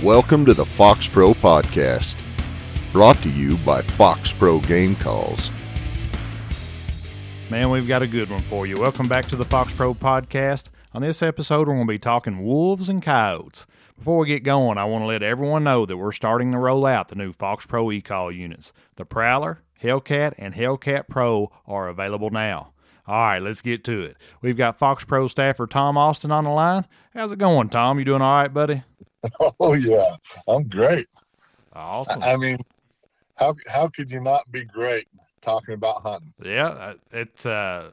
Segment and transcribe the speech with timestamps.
[0.00, 2.18] Welcome to the FOXPRO Podcast,
[2.90, 5.52] brought to you by FOXPRO Game Calls.
[7.50, 8.74] Man, we've got a good one for you.
[8.76, 10.70] Welcome back to the FOXPRO Podcast.
[10.92, 13.64] On this episode, we're going to be talking wolves and coyotes.
[13.96, 16.84] Before we get going, I want to let everyone know that we're starting to roll
[16.84, 18.72] out the new FOXPRO e-call units.
[18.96, 22.72] The Prowler, Hellcat, and Hellcat Pro are available now.
[23.06, 24.16] All right, let's get to it.
[24.40, 26.86] We've got FOXPRO staffer Tom Austin on the line.
[27.14, 28.00] How's it going, Tom?
[28.00, 28.82] You doing all right, buddy?
[29.60, 30.16] Oh yeah,
[30.48, 31.06] I'm great.
[31.74, 32.22] Awesome.
[32.22, 32.58] I mean,
[33.36, 35.06] how how could you not be great
[35.40, 36.32] talking about hunting?
[36.44, 37.46] Yeah, uh, it.
[37.46, 37.90] Uh,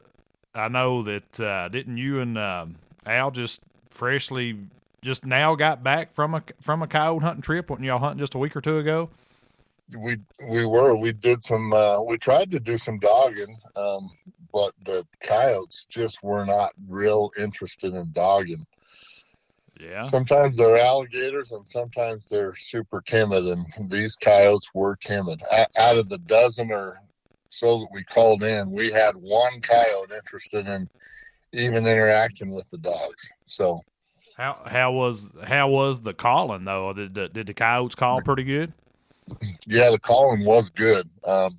[0.54, 2.76] I know that uh, didn't you and um,
[3.06, 4.58] Al just freshly
[5.02, 7.70] just now got back from a from a coyote hunting trip?
[7.70, 9.08] Wasn't y'all hunting just a week or two ago?
[9.96, 10.18] We
[10.48, 14.10] we were we did some uh, we tried to do some dogging, um,
[14.52, 18.66] but the coyotes just were not real interested in dogging.
[19.80, 20.02] Yeah.
[20.02, 25.42] Sometimes they're alligators and sometimes they're super timid, and these coyotes were timid.
[25.78, 27.00] Out of the dozen or
[27.48, 30.88] so that we called in, we had one coyote interested in
[31.52, 33.28] even interacting with the dogs.
[33.46, 33.80] So
[34.36, 36.92] How how was how was the calling though?
[36.92, 38.72] Did the, did the coyotes call pretty good?
[39.66, 41.08] yeah, the calling was good.
[41.24, 41.56] Um,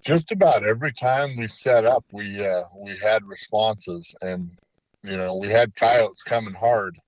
[0.00, 4.50] just about every time we set up, we uh, we had responses, and
[5.02, 6.98] you know we had coyotes coming hard.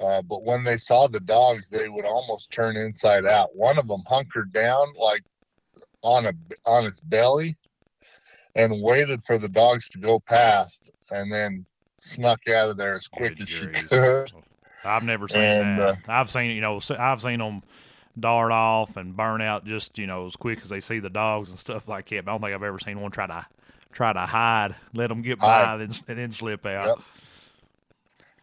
[0.00, 3.54] Uh, but when they saw the dogs, they would almost turn inside out.
[3.56, 5.24] One of them hunkered down like
[6.02, 6.32] on a
[6.66, 7.56] on its belly,
[8.54, 11.66] and waited for the dogs to go past, and then
[12.00, 14.32] snuck out of there as quick Good as she could.
[14.84, 15.88] I've never seen And, that.
[15.88, 17.62] uh, I've seen you know I've seen them
[18.18, 21.50] dart off and burn out just you know as quick as they see the dogs
[21.50, 22.24] and stuff like that.
[22.24, 23.46] But I don't think I've ever seen one try to
[23.92, 25.80] try to hide, let them get by, Hide.
[25.80, 26.86] then, and then slip out.
[26.88, 26.98] Yep.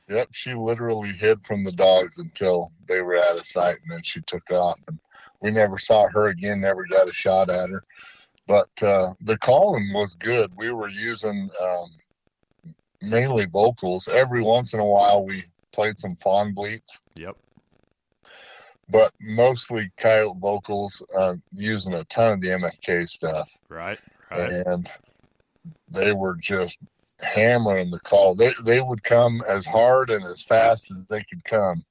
[0.07, 4.03] Yep, she literally hid from the dogs until they were out of sight, and then
[4.03, 4.79] she took off.
[4.87, 4.99] And
[5.41, 6.61] we never saw her again.
[6.61, 7.83] Never got a shot at her.
[8.47, 10.51] But uh, the calling was good.
[10.55, 11.89] We were using um,
[13.01, 14.07] mainly vocals.
[14.07, 17.35] Every once in a while, we played some fawn bleats, Yep.
[18.89, 21.01] but mostly coyote vocals.
[21.17, 23.99] Uh, using a ton of the MFK stuff Right.
[24.29, 24.51] Right.
[24.51, 24.91] and
[25.89, 26.79] they were just
[27.21, 28.35] hammering the call.
[28.35, 31.85] They they would come as hard and as fast as they could come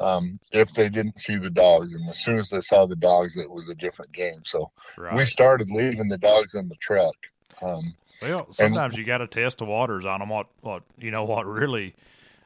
[0.00, 1.92] um, if they didn't see the dogs.
[1.92, 4.40] And as soon as they saw the dogs, it was a different game.
[4.44, 5.14] So right.
[5.14, 7.14] we started leaving the dogs in the truck.
[7.62, 10.28] Um, Well, sometimes you got to test the waters on them.
[10.28, 11.94] What, what you know, what really,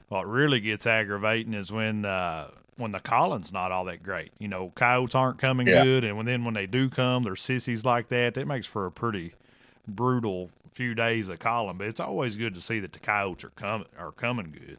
[0.09, 4.33] what really gets aggravating is when uh, when the calling's not all that great.
[4.39, 5.83] You know, coyotes aren't coming Yeah.
[5.83, 8.35] good, and when then when they do come, they're sissies like that.
[8.35, 9.35] That makes for a pretty
[9.87, 11.79] brutal few days of calling.
[11.79, 14.79] But it's always good to see that the coyotes are coming are coming good.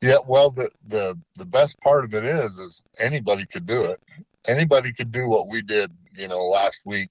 [0.00, 4.00] yeah, well, the, the the best part of it is is anybody could do it.
[4.46, 7.10] Anybody could do what we did, you know, last week.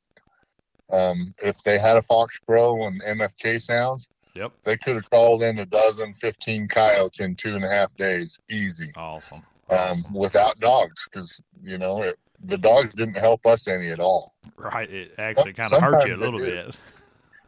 [0.89, 5.57] Um, if they had a FOXPRO and MFK sounds, Yep, they could have called in
[5.59, 9.41] a dozen, 15 coyotes in two and a half days, easy, awesome.
[9.69, 14.35] um, without dogs, because you know it, the dogs didn't help us any at all.
[14.57, 16.75] right, it actually kind of hurt you a little bit.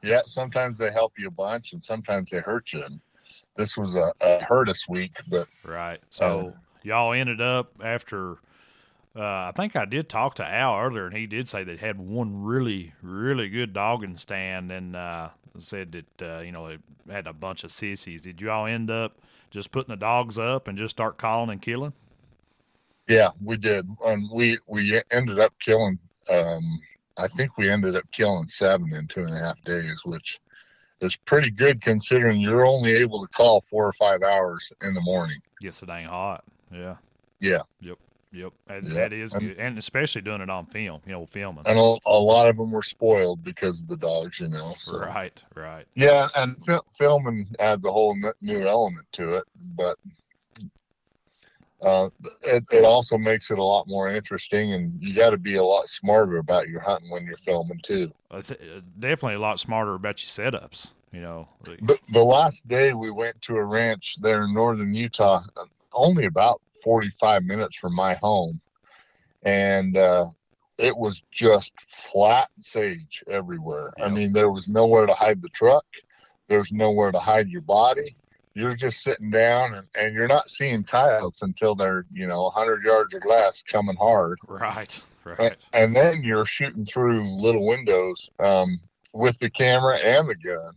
[0.01, 2.83] Yeah, sometimes they help you a bunch, and sometimes they hurt you.
[2.83, 2.99] And
[3.55, 5.99] this was a, a hurt us week, but Right.
[6.09, 8.37] So y'all ended up after.
[9.15, 11.99] Uh, I think I did talk to Al earlier, and he did say they had
[11.99, 16.77] one really, really good dogging stand, and uh, said that uh, you know they
[17.13, 18.21] had a bunch of sissies.
[18.21, 19.17] Did you all end up
[19.51, 21.93] just putting the dogs up and just start calling and killing?
[23.09, 25.97] yeah, we did, and we we ended up killing.
[26.31, 26.79] Um,
[27.19, 30.39] I think we ended up killing seven in two and a half days, which
[31.01, 35.01] is pretty good considering you're only able to call four or five hours in the
[35.01, 35.37] morning.
[35.61, 36.43] Gets so dang hot.
[36.73, 36.95] Yeah.
[37.39, 37.61] Yeah.
[37.81, 37.97] Yep.
[38.67, 38.93] That, Yeah.
[38.93, 41.01] that is And- good, and especially doing it on film.
[41.05, 41.63] You know, filming.
[41.65, 44.75] and a, a lot of them were spoiled because of the dogs, you know.
[44.77, 44.99] So.
[44.99, 45.41] Right.
[45.55, 45.85] Right.
[45.95, 49.97] Yeah, and fil- filming adds a whole n- new element to it, but
[51.81, 52.09] uh,
[52.41, 55.63] it, it also makes it a lot more interesting, and you got to be a
[55.63, 58.11] lot smarter about your hunting when you're filming too.
[58.31, 60.91] It's, uh, definitely a lot smarter about your setups.
[61.13, 61.47] You know.
[61.63, 66.25] The, the last day we went to a ranch there in northern Utah, uh, only
[66.25, 68.59] about 45 minutes from my home,
[69.43, 70.25] and uh,
[70.77, 73.91] it was just flat sage everywhere.
[74.01, 75.85] I mean, there was nowhere to hide the truck,
[76.47, 78.15] there's nowhere to hide your body.
[78.59, 82.83] You're just sitting down, and, and you're not seeing coyotes until they're, you know, 100
[82.83, 84.37] yards or less coming hard.
[84.47, 85.01] Right.
[85.25, 85.57] And, Right.
[85.73, 88.79] and then you're shooting through little windows um,
[89.13, 90.73] with the camera and the gun.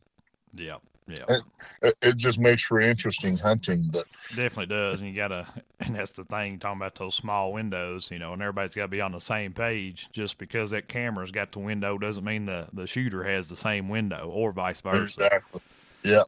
[0.54, 0.76] yeah
[1.08, 1.38] Yeah,
[1.82, 3.88] it, it just makes for interesting hunting.
[3.90, 5.46] But definitely does, and you gotta,
[5.80, 8.88] and that's the thing talking about those small windows, you know, and everybody's got to
[8.88, 10.08] be on the same page.
[10.12, 13.88] Just because that camera's got the window doesn't mean the the shooter has the same
[13.88, 15.24] window, or vice versa.
[15.24, 15.60] exactly,
[16.04, 16.22] yeah.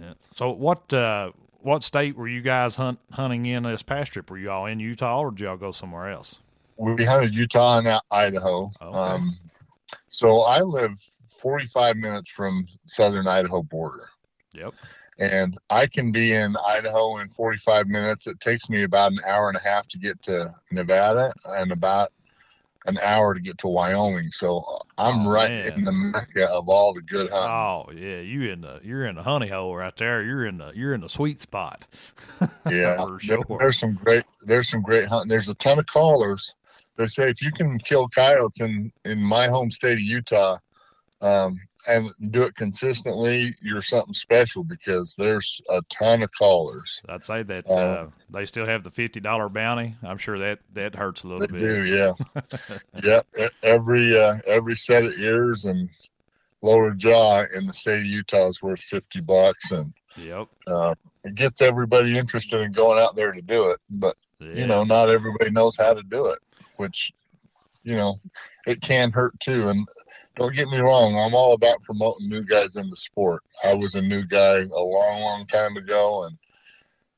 [0.00, 0.14] Yeah.
[0.34, 1.30] So what uh,
[1.60, 4.30] what state were you guys hunt, hunting in this past trip?
[4.30, 6.38] Were you all in Utah, or did y'all go somewhere else?
[6.76, 8.70] we hunted Utah and Idaho.
[8.82, 8.98] Okay.
[8.98, 9.38] Um,
[10.08, 10.92] so I live
[11.28, 14.08] 45 minutes from southern Idaho border,
[14.54, 14.74] Yep.
[15.20, 18.26] and I can be in Idaho in 45 minutes.
[18.26, 22.12] It takes me about an hour and a half to get to Nevada, and about
[22.86, 24.30] an hour to get to Wyoming.
[24.30, 25.72] So uh, I'm Oh, right man.
[25.72, 27.50] in the mecca of all the good hunting.
[27.50, 30.22] Oh yeah, you in the you're in the honey hole right there.
[30.22, 31.86] You're in the you're in the sweet spot.
[32.70, 35.28] yeah, for there- there's some great there's some great hunting.
[35.28, 36.54] There's a ton of callers.
[36.96, 40.58] They say if you can kill coyotes in in my home state of Utah,
[41.20, 41.58] um,
[41.88, 47.02] and do it consistently, you're something special because there's a ton of callers.
[47.08, 49.96] I'd say that Uh, uh, they still have the fifty dollar bounty.
[50.02, 51.58] I'm sure that that hurts a little bit.
[51.58, 52.12] do, yeah,
[53.36, 53.48] yeah.
[53.62, 55.88] Every uh, every set of ears and
[56.62, 60.46] lower jaw in the state of Utah is worth fifty bucks, and Yep.
[60.66, 60.94] uh,
[61.24, 63.80] it gets everybody interested in going out there to do it.
[63.90, 64.52] But Yeah.
[64.54, 66.38] you know, not everybody knows how to do it,
[66.76, 67.12] which,
[67.82, 68.20] you know,
[68.66, 69.68] it can hurt too.
[69.68, 69.88] And
[70.36, 73.42] don't get me wrong, I'm all about promoting new guys in the sport.
[73.64, 76.38] I was a new guy a long, long time ago, and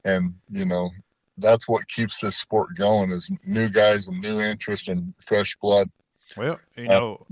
[0.04, 0.90] and you know,
[1.38, 5.90] that's what keeps this sport going is new guys and new interest and fresh blood.
[6.36, 7.26] Well, you Uh, know,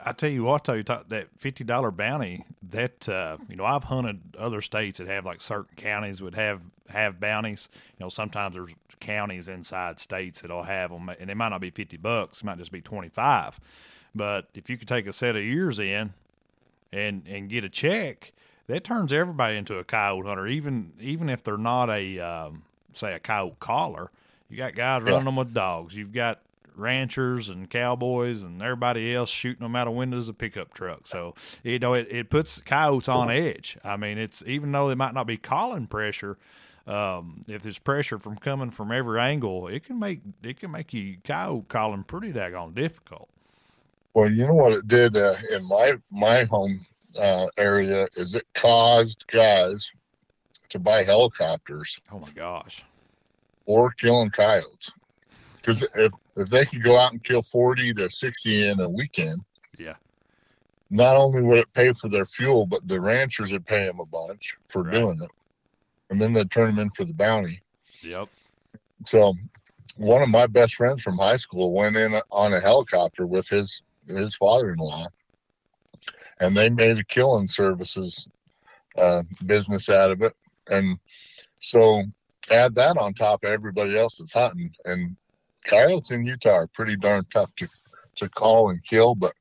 [0.00, 2.44] I tell you what, though, you talk, that fifty dollar bounty.
[2.62, 6.60] That uh, you know, I've hunted other states that have like certain counties would have
[6.88, 7.68] have bounties.
[7.98, 11.70] You know, sometimes there's counties inside states that'll have them, and it might not be
[11.70, 12.40] fifty bucks.
[12.40, 13.60] It might just be twenty five.
[14.14, 16.12] But if you could take a set of ears in
[16.92, 18.32] and and get a check,
[18.66, 20.46] that turns everybody into a coyote hunter.
[20.46, 22.62] Even even if they're not a um,
[22.92, 24.10] say a coyote caller,
[24.48, 25.10] you got guys Yeah.
[25.12, 25.94] running them with dogs.
[25.96, 26.40] You've got
[26.76, 31.10] ranchers and cowboys and everybody else shooting them out of windows of pickup trucks.
[31.10, 33.76] So you know it, it puts coyotes on edge.
[33.84, 36.36] I mean, it's even though they might not be calling pressure.
[36.86, 40.92] Um, if there's pressure from coming from every angle, it can make it can make
[40.92, 43.28] you coyote calling pretty daggone difficult.
[44.14, 46.86] Well, you know what it did uh, in my my home
[47.20, 49.90] uh, area is it caused guys
[50.68, 52.84] to buy helicopters Oh my gosh.
[53.66, 54.90] or killing coyotes.
[55.56, 59.42] Because if, if they could go out and kill 40 to 60 in a weekend,
[59.78, 59.94] Yeah.
[60.88, 64.06] not only would it pay for their fuel, but the ranchers would pay them a
[64.06, 64.94] bunch for Right.
[64.94, 65.30] doing it.
[66.08, 67.62] And then they'd turn them in for the bounty.
[68.02, 68.28] Yep.
[69.06, 69.34] So
[69.96, 73.82] one of my best friends from high school went in on a helicopter with his
[74.16, 75.06] his father-in-law
[76.40, 78.28] and they made a killing services
[78.98, 80.32] uh, business out of it
[80.70, 80.98] and
[81.60, 82.02] so
[82.50, 85.16] add that on top of everybody else that's hunting and
[85.64, 87.68] coyotes in utah are pretty darn tough to,
[88.16, 89.32] to call and kill but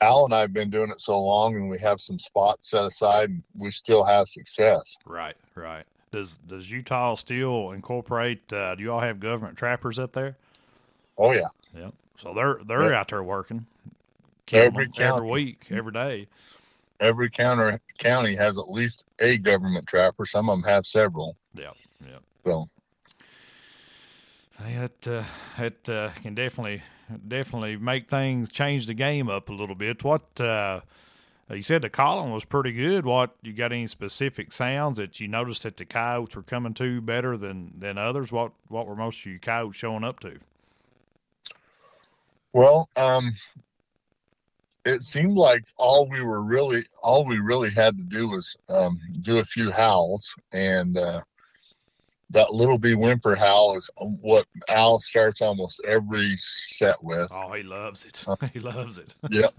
[0.00, 2.84] al and i have been doing it so long and we have some spots set
[2.84, 5.84] aside and we still have success Right, right.
[6.10, 8.52] Does does Utah still incorporate?
[8.52, 10.36] Uh, do you all have government trappers up there?
[11.16, 11.94] oh yeah Yep.
[12.22, 12.92] So they're they're Yep.
[12.94, 13.66] out there working,
[14.52, 16.28] Every them every week, every day.
[17.00, 20.24] every counter county has at least a government trapper.
[20.24, 21.36] Some of them have several.
[21.54, 22.22] Yeah, yep.
[22.46, 22.68] So
[24.64, 25.24] It uh,
[25.58, 26.82] it uh, can definitely
[27.26, 30.04] definitely make things change the game up a little bit.
[30.04, 30.82] What uh,
[31.50, 33.04] you said the calling was pretty good.
[33.04, 37.00] What you got any specific sounds that you noticed that the coyotes were coming to
[37.00, 38.30] better than than others?
[38.30, 40.38] What what were most of you coyotes showing up to?
[42.52, 43.32] Well, um,
[44.84, 49.00] it seemed like all we were really all we really had to do was um,
[49.20, 51.22] do a few howls, and uh,
[52.30, 57.30] that little bee whimper howl is what Al starts almost every set with.
[57.32, 58.24] Oh, he loves it.
[58.26, 59.14] Uh, he loves it.
[59.30, 59.48] Yeah.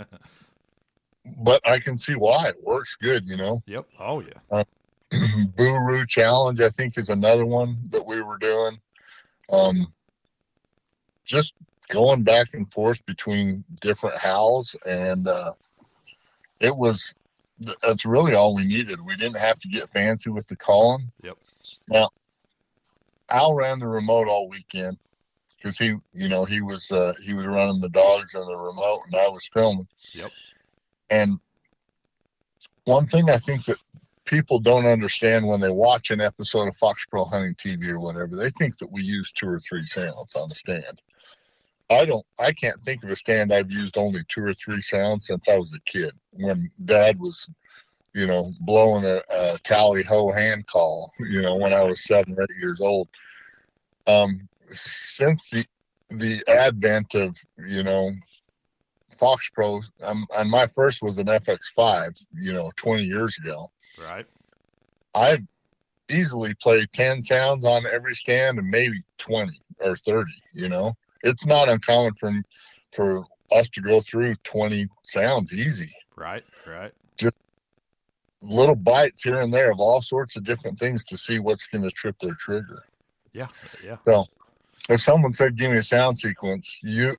[1.38, 3.26] But I can see why it works good.
[3.26, 3.86] You know, Yep.
[3.98, 4.64] Oh yeah.
[5.56, 8.82] Boo Roo Challenge I think is another one that we were doing.
[9.50, 9.94] Um,
[11.24, 11.54] just
[11.94, 15.52] going back and forth between different howls and uh,
[16.60, 17.14] it was
[17.82, 19.00] that's really all we needed.
[19.00, 21.12] We didn't have to get fancy with the calling.
[21.22, 21.38] Yep.
[21.88, 22.10] Now,
[23.30, 24.98] Al ran the remote all weekend
[25.56, 29.04] because he, you know, he was uh, he was running the dogs and the remote,
[29.06, 29.88] and I was filming.
[30.14, 30.32] Yep.
[31.10, 31.40] And
[32.86, 33.78] one thing I think that
[34.26, 38.50] people don't understand when they watch an episode of FOXPRO Hunting TV or whatever, they
[38.50, 41.02] think that we use two or three sounds on a stand.
[41.90, 42.26] I don't.
[42.40, 45.58] I can't think of a stand I've used only two or three sounds since I
[45.58, 47.50] was a kid when Dad was
[48.14, 52.36] you know, blowing a, a tally ho hand call, you know, when I was seven
[52.38, 53.08] or eight years old.
[54.06, 55.66] Um, since the
[56.10, 58.12] the advent of you know
[59.20, 63.72] FOXPRO, um, and my first was an FX5, you know, 20 years ago.
[64.00, 64.26] Right.
[65.16, 65.40] I
[66.10, 70.96] easily play 10 sounds on every stand and maybe 20 or 30, you know.
[71.24, 72.32] It's not uncommon for
[72.92, 75.92] for us to go through 20 sounds easy.
[76.16, 76.92] Right, right.
[77.18, 77.36] Just
[78.42, 81.84] little bites here and there of all sorts of different things to see what's going
[81.84, 82.84] to trip their trigger.
[83.32, 83.48] Yeah,
[83.84, 83.98] yeah.
[84.06, 84.26] So
[84.90, 87.16] if someone said, "Give me a sound sequence," you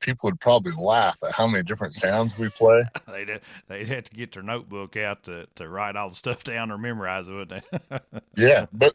[0.00, 2.82] people would probably laugh at how many different sounds we play.
[3.08, 6.70] they'd they'd have to get their notebook out to, to write all the stuff down
[6.70, 7.98] or memorize it, wouldn't they?
[8.36, 8.94] yeah, but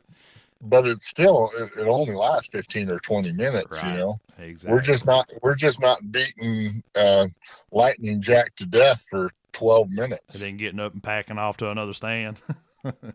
[0.64, 3.92] but it's still it, it, only lasts 15 or 20 minutes right.
[3.92, 4.72] you know exactly.
[4.72, 7.28] we're just not we're just not beating uh,
[7.72, 10.36] lightning jack to death for 12 minutes.
[10.36, 12.42] And then getting up and packing off to another stand.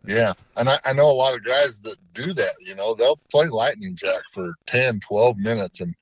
[0.07, 0.33] Yeah.
[0.57, 2.95] And I, I know a lot of guys that do that you know?
[2.95, 5.95] They'll play lightning jack for 10 12 minutes and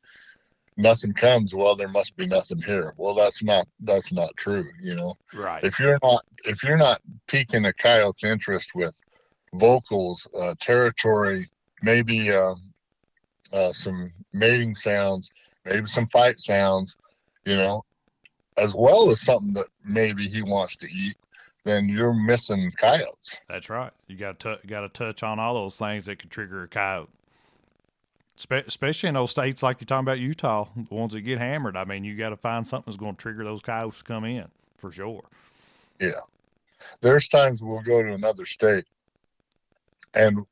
[0.76, 1.52] nothing comes.
[1.52, 2.94] Well there must be nothing here.
[2.96, 5.18] Well that's not that's not true you know?
[5.34, 5.64] Right.
[5.64, 9.00] If you're not if you're not piquing a coyote's interest with
[9.58, 11.48] vocals, uh, territory,
[11.82, 12.54] maybe uh,
[13.52, 15.30] uh, some mating sounds,
[15.64, 16.96] maybe some fight sounds,
[17.44, 17.84] you know,
[18.56, 21.16] as well as something that maybe he wants to eat,
[21.64, 23.36] then you're missing coyotes.
[23.48, 23.92] That's right.
[24.06, 27.10] You got to got to touch on all those things that could trigger a coyote.
[28.36, 31.76] Spe- especially in those states like you're talking about Utah, the ones that get hammered.
[31.76, 34.24] I mean, you got to find something that's going to trigger those coyotes to come
[34.24, 34.46] in
[34.76, 35.24] for sure.
[35.98, 36.20] Yeah,
[37.00, 38.84] there's times we'll go to another state
[40.14, 40.46] and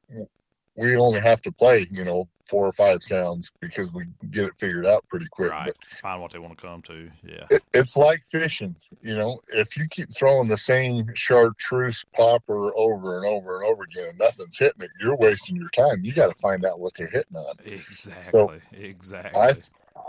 [0.76, 4.54] we only have to play, you know, four or five sounds because we get it
[4.54, 5.50] figured out pretty quick.
[5.50, 5.66] Right.
[5.66, 7.10] But Find what they want to come to.
[7.26, 7.46] Yeah.
[7.50, 13.18] It, it's like fishing, you know, if you keep throwing the same chartreuse popper over
[13.18, 16.04] and over and over again and nothing's hitting it, you're wasting your time.
[16.04, 17.54] You got to find out what they're hitting on.
[17.64, 18.30] Exactly.
[18.32, 19.40] So exactly.
[19.40, 19.54] I,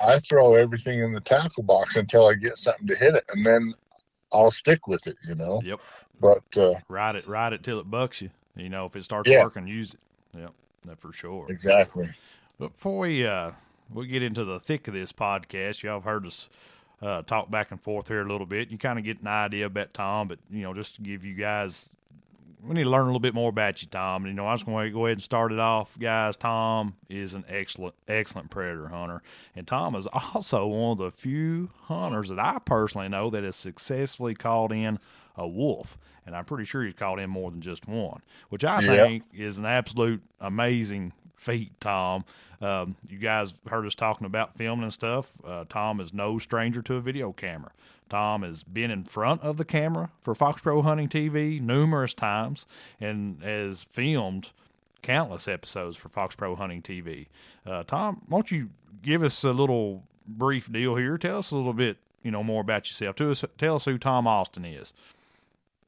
[0.03, 3.45] I throw everything in the tackle box until I get something to hit it and
[3.45, 3.73] then
[4.33, 5.61] I'll stick with it, you know?
[5.63, 5.79] Yep.
[6.19, 8.31] But, uh, ride it, ride it till it bucks you.
[8.55, 9.43] You know, if it starts yeah.
[9.43, 9.99] working, use it.
[10.39, 10.51] Yep,
[10.85, 11.45] that for sure.
[11.49, 12.07] Exactly.
[12.57, 13.51] But before we uh
[13.93, 16.49] we get into the thick of this podcast, y'all have heard us
[17.01, 18.71] uh, talk back and forth here a little bit.
[18.71, 21.33] You kind of get an idea about Tom, but you know, just to give you
[21.35, 21.89] guys,
[22.63, 24.25] we need to learn a little bit more about you, Tom.
[24.25, 26.37] You know, I'm just going to go ahead and start it off, guys.
[26.37, 29.21] Tom is an excellent, excellent predator hunter,
[29.55, 33.55] and Tom is also one of the few hunters that I personally know that has
[33.55, 34.99] successfully called in
[35.37, 38.81] a wolf and I'm pretty sure he's caught in more than just one, which I
[38.81, 42.25] think is an absolute amazing feat, Tom.
[42.61, 45.31] Um, you guys heard us talking about filming and stuff.
[45.45, 47.71] Uh, Tom is no stranger to a video camera.
[48.09, 52.65] Tom has been in front of the camera for FOXPRO Hunting TV numerous times
[52.99, 54.51] and has filmed
[55.01, 57.27] countless episodes for FOXPRO Hunting TV.
[57.65, 58.69] Uh, Tom, won't you
[59.01, 61.17] give us a little brief deal here?
[61.17, 63.15] Tell us a little bit, you know, more about yourself.
[63.15, 64.93] Tell us, tell us who Tom Austin is.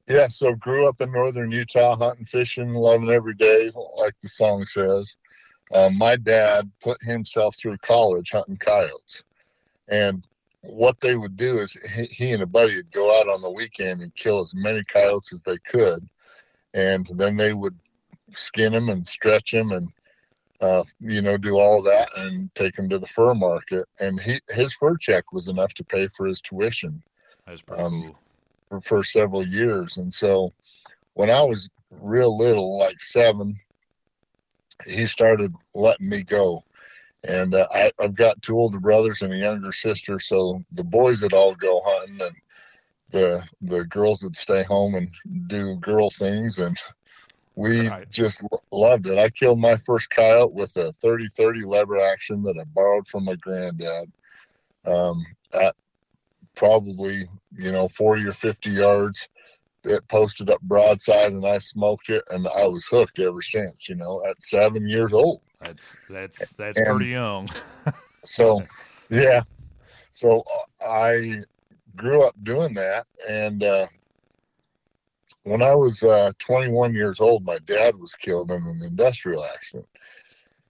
[0.07, 4.63] Yeah, so grew up in northern Utah, hunting, fishing, loving every day, like the song
[4.63, 5.17] says.
[5.73, 9.25] Um, my dad put himself through college hunting coyotes,
[9.89, 10.25] and
[10.61, 13.51] what they would do is he, he and a buddy would go out on the
[13.51, 16.07] weekend and kill as many coyotes as they could,
[16.73, 17.77] and then they would
[18.31, 19.89] skin them and stretch them and
[20.61, 23.85] uh, you know do all that and take them to the fur market.
[23.99, 27.03] And he his fur check was enough to pay for his tuition.
[27.45, 28.17] That's pretty um, cool
[28.81, 29.97] for, several years.
[29.97, 30.53] And so
[31.13, 33.59] when I was real little, like seven,
[34.85, 36.63] he started letting me go.
[37.23, 41.21] And uh, I, I've got two older brothers and a younger sister, so the boys
[41.21, 42.35] would all go hunting, and
[43.09, 45.09] the the girls would stay home and
[45.47, 46.77] do girl things, and
[47.55, 48.09] we right.
[48.11, 49.17] just loved it.
[49.17, 53.35] I killed my first coyote with a 30-30 lever action that I borrowed from my
[53.35, 54.11] granddad.
[54.85, 55.75] Um, at
[56.55, 59.27] probably, you know, 40 or 50 yards.
[59.83, 63.95] It posted up broadside and I smoked it and I was hooked ever since, you
[63.95, 65.41] know, at seven years old.
[65.61, 67.49] That's, that's, that's and pretty young.
[68.25, 68.63] so,
[69.09, 69.43] yeah.
[70.11, 70.43] So
[70.83, 71.41] uh, I
[71.95, 73.05] grew up doing that.
[73.29, 73.87] And, uh,
[75.47, 79.87] when I was uh, 21 years old, my dad was killed in an industrial accident,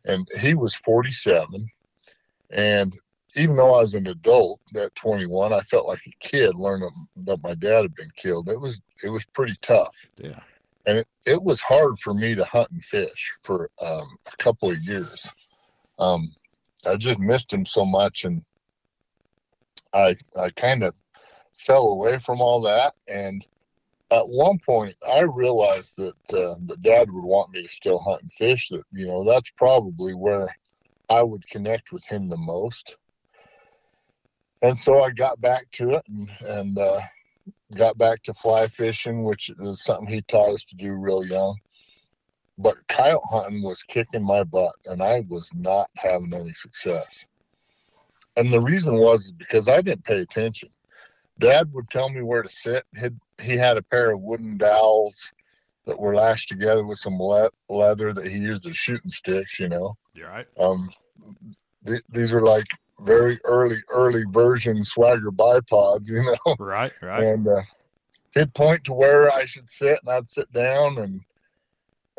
[0.06, 1.68] and he was 47.
[2.52, 2.96] And
[3.36, 7.44] even though I was an adult at 21, I felt like a kid learning that
[7.44, 8.50] my dad had been killed.
[8.50, 9.96] It was it was pretty tough.
[10.18, 10.40] Yeah.
[10.86, 14.72] And it, it was hard for me to hunt and fish for um, a couple
[14.72, 15.32] of years.
[16.00, 16.34] Um,
[16.88, 18.44] I just missed him so much, and
[19.94, 20.98] I I kind of
[21.58, 22.94] fell away from all that.
[23.08, 23.46] And
[24.10, 28.22] at one point I realized that uh, that Dad would want me to still hunt
[28.22, 28.70] and fish.
[28.70, 30.56] That you know that's probably where
[31.10, 32.96] I would connect with him the most.
[34.62, 37.00] And so I got back to it and and uh,
[37.76, 41.58] got back to fly fishing, which is something he taught us to do real young.
[42.58, 47.28] But coyote hunting was kicking my butt, and I was not having any success.
[48.36, 50.70] And the reason was because I didn't pay attention.
[51.40, 52.84] Dad would tell me where to sit.
[53.00, 55.32] He'd, he had a pair of wooden dowels
[55.86, 59.60] that were lashed together with some le- leather that he used as shooting sticks.
[59.60, 59.98] You know.
[60.16, 60.48] You're right.
[60.60, 60.90] Um,
[61.86, 62.66] th- these are like
[63.02, 66.10] very early, early version swagger bipods.
[66.10, 66.56] You know.
[66.60, 66.92] Right.
[67.02, 67.24] Right.
[67.24, 67.62] And uh,
[68.34, 71.22] he'd point to where I should sit, and I'd sit down, and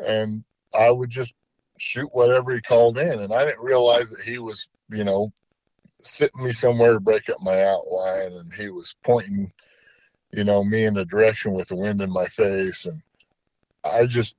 [0.05, 0.43] and
[0.77, 1.35] I would just
[1.77, 3.19] shoot whatever he called in.
[3.19, 5.31] And I didn't realize that he was, you know,
[6.01, 9.51] sitting me somewhere to break up my outline, and he was pointing,
[10.31, 13.01] you know, me in the direction with the wind in my face, and
[13.83, 14.35] I just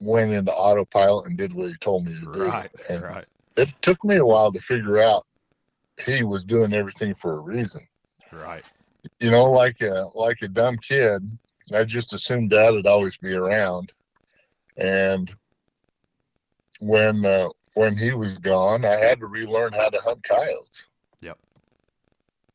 [0.00, 2.44] went into autopilot and did what he told me to do.
[2.44, 2.70] Right.
[2.90, 3.24] And Right.
[3.56, 5.26] it took me a while to figure out
[6.04, 7.86] he was doing everything for a reason.
[8.32, 8.64] Right.
[9.20, 11.38] You know, like a like a dumb kid,
[11.72, 13.92] I just assumed dad would always be around.
[14.76, 15.34] And
[16.80, 20.86] when uh, when he was gone, I had to relearn how to hunt coyotes.
[21.20, 21.38] Yep.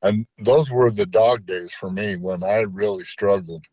[0.01, 3.65] And those were the dog days for me when I really struggled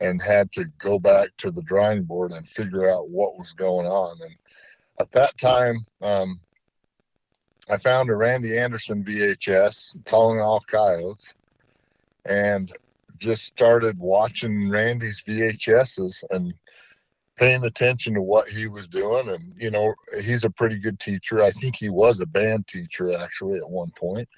[0.00, 3.86] and had to go back to the drawing board and figure out what was going
[3.86, 4.18] on.
[4.20, 4.36] And
[5.00, 6.40] at that time, um,
[7.68, 11.34] I found a Randy Anderson VHS, Calling All Coyotes,
[12.26, 12.70] and
[13.18, 16.54] just started watching Randy's VHSs and
[17.36, 19.28] paying attention to what he was doing.
[19.28, 21.42] And, you know, he's a pretty good teacher.
[21.42, 24.28] I think he was a band teacher actually at one point.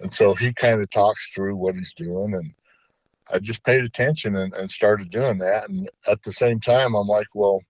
[0.00, 2.34] And so he kind of talks through what he's doing.
[2.34, 2.54] And
[3.32, 5.68] I just paid attention and, and started doing that.
[5.68, 7.60] And at the same time, I'm like, well,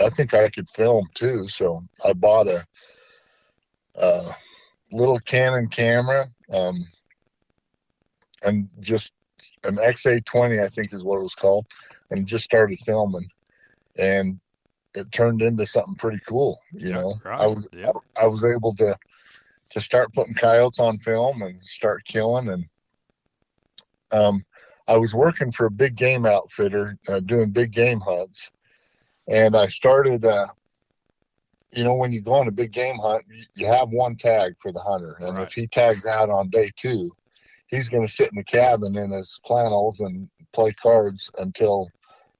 [0.00, 1.46] I think I could film too.
[1.48, 2.64] So I bought a,
[3.94, 4.22] a
[4.90, 6.86] little Canon camera um,
[8.44, 9.14] and just
[9.64, 11.66] an XA20, I think is what it was called,
[12.10, 13.28] and just started filming.
[13.96, 14.40] And
[14.94, 16.58] it turned into something pretty cool.
[16.72, 17.40] You Yeah, know, right.
[17.40, 17.94] I was Yep.
[18.20, 18.96] I was able to
[19.70, 22.48] to start putting coyotes on film and start killing.
[22.48, 22.66] And
[24.10, 24.44] um,
[24.86, 28.50] I was working for a big game outfitter uh, doing big game hunts,
[29.28, 30.24] and I started.
[30.24, 30.46] Uh,
[31.72, 34.72] you know, when you go on a big game hunt, you- have one tag for
[34.72, 35.46] the hunter, and Right.
[35.46, 37.16] if he tags out on day two,
[37.66, 41.88] he's going to sit in the cabin in his flannels and play cards until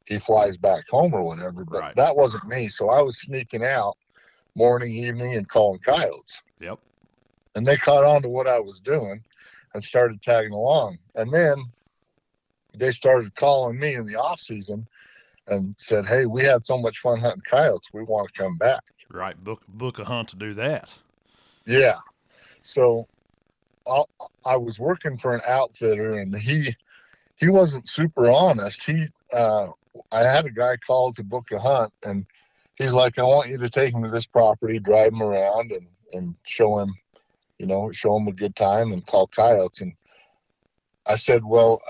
[0.06, 1.64] he flies back home or whatever.
[1.64, 1.96] But Right.
[1.96, 3.96] that wasn't me, so I was sneaking out
[4.54, 6.78] morning, evening, and calling coyotes Yep.
[7.54, 9.24] and they caught on to what I was doing
[9.72, 10.98] and started tagging along.
[11.14, 11.72] And then
[12.74, 14.88] they started calling me in the off season
[15.46, 17.88] and said, "Hey, we had so much fun hunting coyotes.
[17.92, 19.42] We want to come back." Right.
[19.42, 20.92] Book book a hunt to do that.
[21.66, 21.98] Yeah.
[22.62, 23.06] So
[23.86, 24.04] I,
[24.44, 26.74] I was working for an outfitter, and he
[27.36, 28.84] he wasn't super honest.
[28.84, 29.68] He uh,
[30.10, 32.24] I had a guy called to book a hunt, and
[32.76, 35.86] he's like, "I want you to take him to this property, drive him around, and
[36.14, 36.94] and show him,
[37.58, 39.92] you know, show him a good time, and call coyotes." And
[41.06, 41.82] I said, "Well."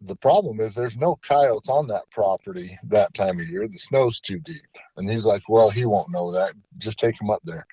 [0.00, 3.66] The problem is there's no coyotes on that property that time of year.
[3.66, 4.66] The snow's too deep.
[4.96, 6.54] And he's like, Well, he won't know that.
[6.78, 7.66] Just take him up there.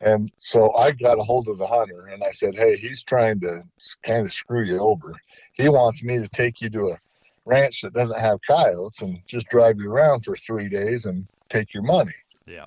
[0.00, 3.40] And so I got a hold of the hunter and I said, Hey, he's trying
[3.40, 3.62] to
[4.02, 5.14] kind of screw you over.
[5.54, 6.98] He wants me to take you to a
[7.46, 11.72] ranch that doesn't have coyotes and just drive you around for three days and take
[11.72, 12.12] your money.
[12.46, 12.66] Yeah.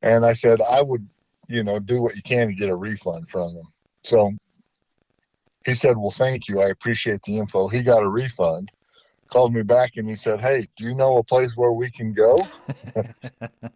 [0.00, 1.06] And I said, I would,
[1.48, 3.66] you know, do what you can to get a refund from him.
[4.02, 4.32] So
[5.64, 6.60] he said, Well, thank you.
[6.60, 7.68] I appreciate the info.
[7.68, 8.70] He got a refund,
[9.30, 12.12] called me back and he said, Hey, do you know a place where we can
[12.12, 12.46] go?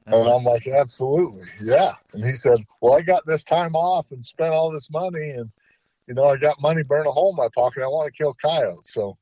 [0.06, 1.92] And I'm like, absolutely, yeah.
[2.12, 5.50] And he said, well, I got this time off and spent all this money, and
[6.06, 7.82] you know, I got money burn a hole in my pocket.
[7.82, 8.92] I want to kill coyotes.
[8.92, 9.18] So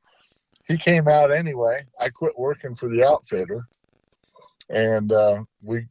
[0.66, 1.84] he came out anyway.
[1.98, 3.66] I quit working for the outfitter,
[4.68, 5.86] and uh, we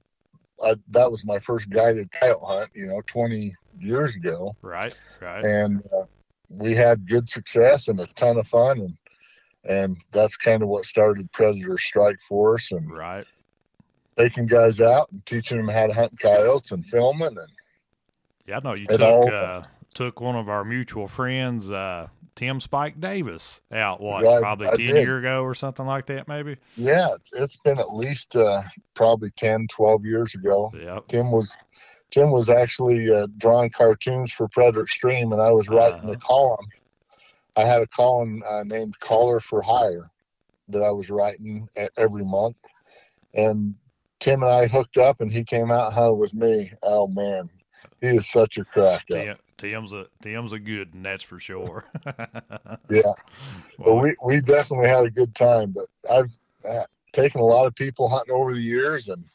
[0.64, 2.70] I, that was my first guided coyote hunt.
[2.76, 4.94] You know, 20 years ago, Right.
[5.20, 5.44] Right.
[5.44, 6.06] and uh,
[6.56, 8.98] we had good success and a ton of fun, and
[9.66, 13.26] and that's kind of what started Predator Strike Force and Right.
[14.18, 17.48] taking guys out and teaching them how to hunt coyotes and filming and
[18.46, 19.64] Yeah, I know you took all- uh,
[19.94, 24.72] took one of our mutual friends, uh, Tim Spike Davis, out what Yeah, probably I
[24.72, 24.96] ten did.
[24.98, 26.58] year ago or something like that, maybe.
[26.76, 28.64] yeah it's, it's been at least uh,
[28.96, 31.08] probably 10 12 years ago Yep.
[31.08, 31.56] tim was
[32.14, 36.12] tim was actually uh, drawing cartoons for Predator Xtreme, and i was writing Uh-huh.
[36.12, 36.68] a column
[37.56, 40.10] i had a column uh, named caller for hire
[40.70, 42.56] that I was writing every month,
[43.34, 43.76] and
[44.22, 46.72] Tim and I hooked up, and he came out hunted with me.
[46.82, 47.50] Oh man,
[48.00, 49.38] he is such a crack up.
[49.58, 51.84] Tim's a Tim's a good, and that's for sure.
[52.90, 53.12] Yeah,
[53.78, 55.74] Well, we we definitely had a good time.
[55.76, 56.32] But I've
[56.68, 59.26] uh, taken a lot of people hunting over the years, and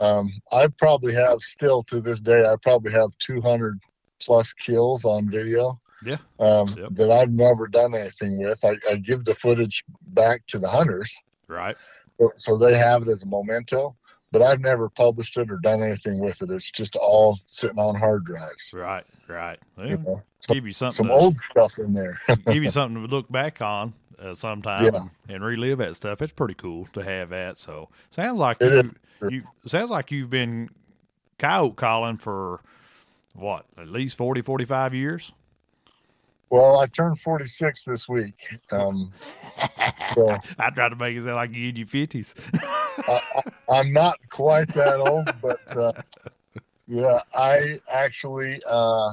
[0.00, 2.44] um, I probably have still to this day.
[2.44, 3.78] I probably have 200
[4.20, 5.80] plus kills on video.
[6.04, 6.16] Yeah.
[6.38, 6.88] Um, Yep.
[6.92, 8.64] That I've never done anything with.
[8.64, 11.14] I, I give the footage back to the hunters,
[11.46, 11.76] right.
[12.36, 13.96] so- they have it as a memento.
[14.32, 16.52] But I've never published it or done anything with it.
[16.52, 18.72] It's just all sitting on hard drives.
[18.72, 19.58] Right, right.
[19.76, 22.16] Well, You know, give you something some to, old stuff in there.
[22.46, 24.90] give you something to look back on uh, sometime Yeah.
[25.00, 26.20] and, and relive that stuff.
[26.22, 27.58] It's pretty cool to have that.
[27.58, 30.70] So sounds like It you, you sounds like you've been
[31.38, 32.60] coyote calling for
[33.34, 35.32] what at least 40, 45 years.
[36.50, 38.58] Well, I turned 46 this week.
[38.72, 39.12] Um,
[40.16, 42.34] so I tried to make it sound like you in your fifties.
[43.06, 45.92] I, I- I'm not quite that old, but uh,
[46.88, 49.12] yeah, I actually, uh,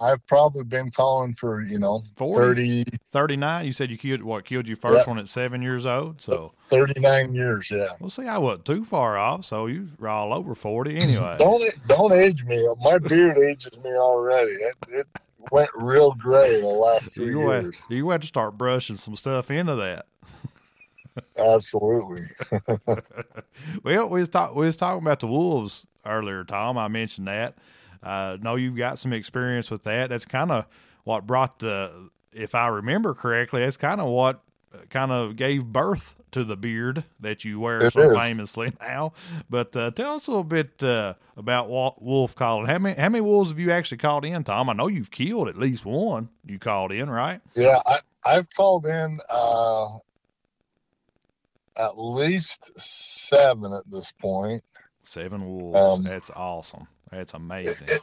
[0.00, 2.84] I've probably been calling for, you know, 40?
[2.84, 3.66] 30, Thirty nine.
[3.66, 4.44] You said you killed what?
[4.44, 5.06] Killed your first Yep.
[5.08, 6.20] one at seven years old.
[6.20, 7.70] So 39 years.
[7.70, 7.88] Yeah.
[8.00, 8.26] we'll see.
[8.26, 9.44] I wasn't too far off.
[9.44, 11.36] So you were all over forty anyway.
[11.40, 12.68] Don't, don't age me.
[12.80, 14.52] My beard ages me already.
[14.52, 15.06] It, it
[15.50, 17.82] went real gray in the last three you had, years.
[17.88, 20.06] you had to start brushing some stuff into that.
[21.36, 22.26] Absolutely.
[23.82, 26.78] well, we was talk, we was talking about the wolves earlier, Tom.
[26.78, 27.56] I mentioned that.
[28.02, 30.10] Uh, know you've got some experience with that.
[30.10, 30.66] That's kind of
[31.04, 34.40] what brought the, if I remember correctly, that's kind of what
[34.90, 38.16] kind of gave birth to the beard that you wear It so is.
[38.16, 39.12] famously now.
[39.48, 42.66] But uh, tell us a little bit uh, about wolf calling.
[42.66, 44.68] How many how many wolves have you actually called in, Tom?
[44.68, 46.28] I know you've killed at least one.
[46.46, 47.40] You called in, right?
[47.54, 47.80] Yeah.
[47.86, 49.96] I, I've called in uh,
[51.76, 54.62] at least seven at this point.
[55.02, 55.98] Seven wolves.
[55.98, 56.86] Um, that's awesome.
[57.10, 57.88] That's amazing.
[57.90, 58.02] it-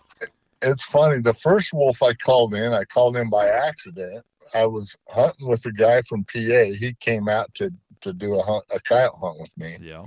[0.62, 1.20] it's funny.
[1.22, 4.26] The first wolf I called in, I called in by accident.
[4.56, 6.40] I was hunting with a guy from PA.
[6.74, 10.06] He came out to to do a hunt, a coyote hunt with me, yeah.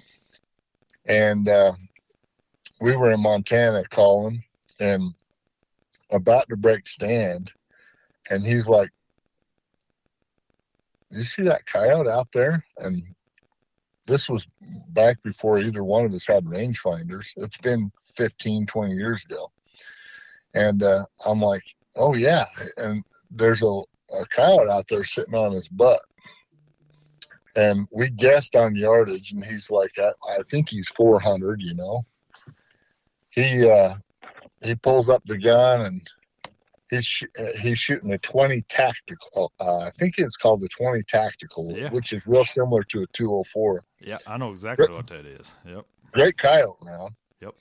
[1.07, 1.73] and uh,
[2.81, 4.45] we were in Montana calling
[4.79, 5.15] and
[6.13, 7.53] about to break stand,
[8.31, 8.91] and he's like,
[11.11, 13.03] "You see that coyote out there?" And
[14.09, 14.47] this was
[14.89, 17.29] back before either one of us had rangefinders.
[17.37, 19.53] It's been 15, 20 years ago.
[20.55, 21.63] And uh, I'm like,
[21.95, 22.47] oh, yeah.
[22.79, 26.01] And there's a, a coyote out there sitting on his butt.
[27.55, 32.05] And we guessed on yardage, and he's like, I, I think he's 400, you know.
[33.31, 33.95] He uh,
[34.63, 36.09] he pulls up the gun and
[36.91, 39.53] he's sh- uh, he's shooting a 20 tactical.
[39.61, 41.91] Uh, I think it's called the 20 tactical, Yeah.
[41.91, 45.55] which is real similar to a 204 Yeah, I know exactly what that is.
[45.67, 45.85] Yep.
[46.13, 47.11] great coyote now.
[47.41, 47.55] Yep.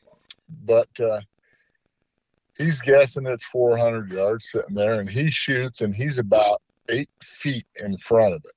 [0.66, 1.22] But uh,
[2.58, 7.66] he's guessing it's 400 yards sitting there, and he shoots, and he's about eight feet
[7.84, 8.52] in front of it.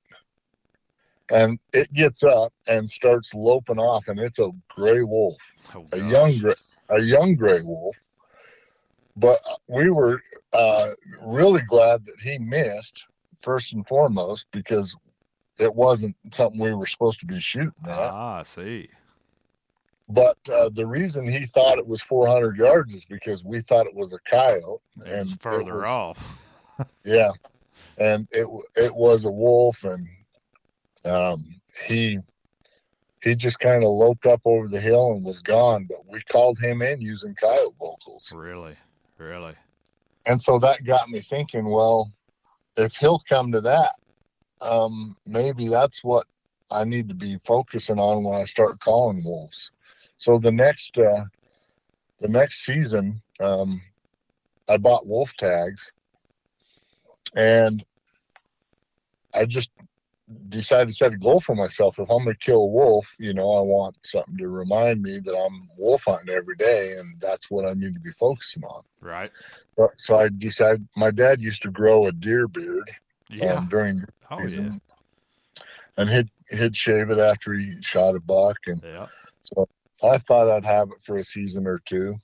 [1.33, 5.37] And it gets up and starts loping off, and it's a gray wolf,
[5.73, 6.33] Oh, a young
[6.89, 7.95] a young gray wolf.
[9.15, 10.21] But we were
[10.53, 10.89] uh,
[11.21, 13.05] really glad that he missed
[13.37, 14.95] first and foremost because
[15.59, 17.91] it wasn't something we were supposed to be shooting at.
[17.99, 18.89] Ah, I see.
[20.09, 23.95] But uh, the reason he thought it was 400 yards is because we thought it
[23.95, 26.37] was a coyote, and further was- off.
[27.05, 27.29] Yeah,
[27.99, 30.07] and it it was a wolf, and
[31.05, 32.17] um, he
[33.21, 35.85] he just kind of loped up over the hill and was gone.
[35.87, 38.75] But we called him in using coyote vocals, Really,
[39.21, 39.55] really.
[40.25, 41.65] and so that got me thinking.
[41.65, 42.11] Well,
[42.77, 43.93] if he'll come to that,
[44.61, 46.27] um, maybe that's what
[46.69, 49.71] I need to be focusing on when I start calling wolves.
[50.15, 51.25] So the next uh,
[52.19, 53.81] the next season, um,
[54.69, 55.91] I bought wolf tags,
[57.35, 57.83] and
[59.33, 59.71] I just
[60.49, 61.99] decided to set a goal for myself.
[61.99, 65.19] If I'm going to kill a wolf, you know, I want something to remind me
[65.19, 68.83] that I'm wolf hunting every day, and that's what I need to be focusing on.
[68.99, 69.31] Right.
[69.77, 70.87] But- So I decided.
[70.95, 72.89] My dad used to grow a deer beard
[73.29, 73.53] Yeah.
[73.55, 74.47] um, during oh yeah.
[74.47, 74.81] season,
[75.97, 79.07] and he'd he'd shave it after he shot a buck, and Yeah.
[80.03, 82.19] I thought I'd have it for a season or two.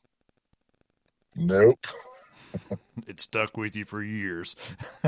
[1.36, 1.86] Nope.
[3.08, 4.56] It stuck with you for years.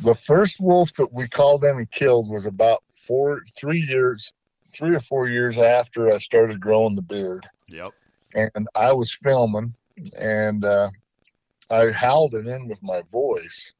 [0.00, 4.32] The first wolf that we called in and killed was about four, three years,
[4.72, 7.92] three or four years after I started growing the beard, yep.
[8.34, 9.74] and I was filming,
[10.16, 10.90] and uh,
[11.70, 13.72] I howled it in with my voice.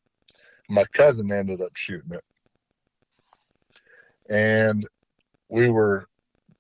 [0.68, 2.24] My cousin ended up shooting it,
[4.28, 4.86] and
[5.48, 6.06] we were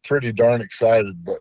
[0.04, 1.24] pretty darn excited.
[1.24, 1.38] But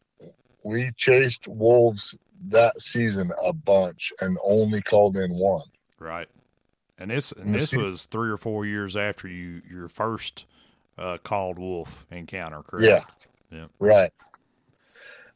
[0.64, 2.18] we chased wolves
[2.50, 5.68] that season a bunch and only called in one.
[6.00, 6.28] Right.
[7.02, 10.46] And this and this was three or four years after you your first
[11.00, 13.08] uh, called wolf encounter, correct?
[13.52, 13.58] Yeah.
[13.58, 13.66] Yeah.
[13.80, 14.12] Right.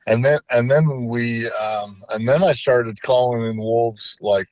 [0.05, 4.47] And then and then we um and then I started calling in wolves like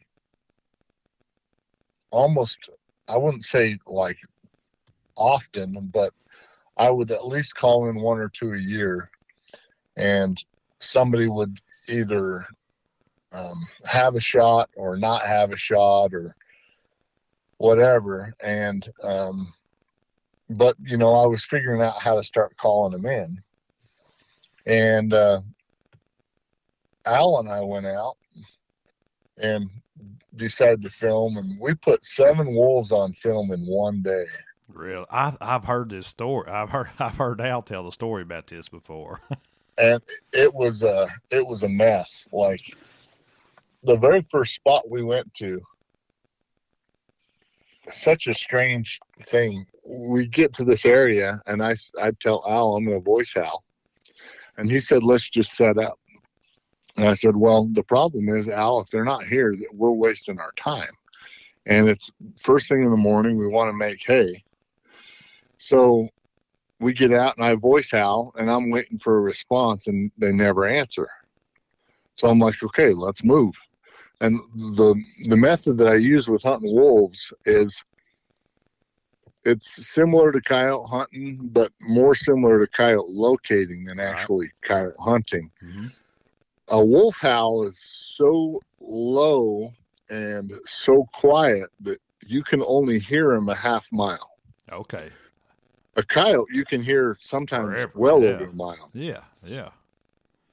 [2.09, 2.67] almost
[3.07, 4.17] I wouldn't say like
[5.15, 6.13] often, but
[6.77, 9.11] I would at least call in one or two a year
[9.95, 10.43] and
[10.79, 12.47] somebody would either
[13.31, 16.35] um, have a shot or not have a shot or
[17.63, 19.53] whatever and um,
[20.49, 23.41] but you know i was figuring out how to start calling them in
[24.65, 25.39] and uh,
[27.05, 28.17] al and i went out
[29.37, 29.69] and
[30.35, 34.25] decided to film and we put seven wolves on film in one day
[34.67, 36.49] Really, I, I've heard this story.
[36.49, 39.19] I've heard I've heard Al tell the story about this before.
[39.77, 42.27] and it was a it was a mess.
[42.31, 42.61] Like
[43.83, 45.61] the very first spot we went to,
[47.87, 49.65] such a strange thing.
[49.85, 53.63] We get to this area, and I I tell Al I'm going to voice Al,
[54.57, 55.99] and he said let's just set up.
[56.95, 60.51] And I said, well, the problem is Al, if they're not here, we're wasting our
[60.55, 60.91] time.
[61.65, 63.37] And it's first thing in the morning.
[63.37, 64.43] We want to make hay.
[65.57, 66.09] So
[66.79, 70.31] we get out and I voice Al and I'm waiting for a response and they
[70.31, 71.09] never answer.
[72.15, 73.55] So I'm like, okay, let's move.
[74.21, 74.95] And the
[75.27, 77.83] the method that I use with hunting wolves is
[79.45, 85.51] it's similar to coyote hunting, but more similar to coyote locating than actually coyote hunting.
[85.63, 85.87] mm-hmm.
[86.69, 89.73] A wolf howl is so low
[90.09, 94.37] and so quiet that you can only hear him a half mile.
[94.71, 95.09] Okay.
[95.97, 98.29] A coyote you can hear sometimes Forever, well yeah.
[98.29, 98.89] over a mile.
[98.93, 99.21] Yeah.
[99.43, 99.69] Yeah.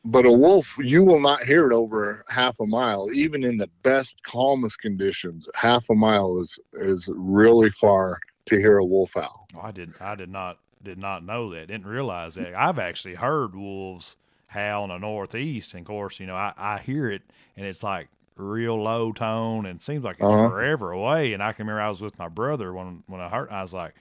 [0.05, 3.69] But a wolf, you will not hear it over half a mile, even in the
[3.83, 5.47] best, calmest conditions.
[5.55, 9.47] Half a mile is is really far to hear a wolf howl.
[9.55, 9.93] Oh, I did.
[10.01, 10.59] I did not.
[10.83, 11.69] Did not know that.
[11.69, 12.55] Didn't realize that.
[12.55, 16.79] I've actually heard wolves howl in the northeast, and of course, you know, I, I
[16.79, 17.21] hear it,
[17.57, 20.49] and it's like real low tone, and seems like it's Uh-huh.
[20.49, 21.35] forever away.
[21.35, 23.51] And I can remember I was with my brother when when I heard.
[23.51, 23.95] I was like,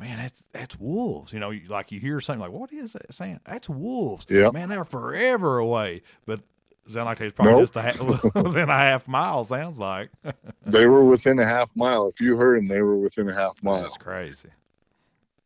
[0.00, 3.12] "Man, that's that's wolves." You know, you- like you hear something like, "What is that
[3.14, 4.26] saying?" That's wolves.
[4.28, 6.40] Yeah, Man, they're forever away, but.
[6.88, 7.62] Sound like it's probably Nope.
[7.62, 9.44] just a ha- within a half mile.
[9.44, 10.08] Sounds like
[10.66, 12.08] They were within a half mile.
[12.08, 13.82] If you heard them, they were within a half mile.
[13.82, 14.48] that's crazy.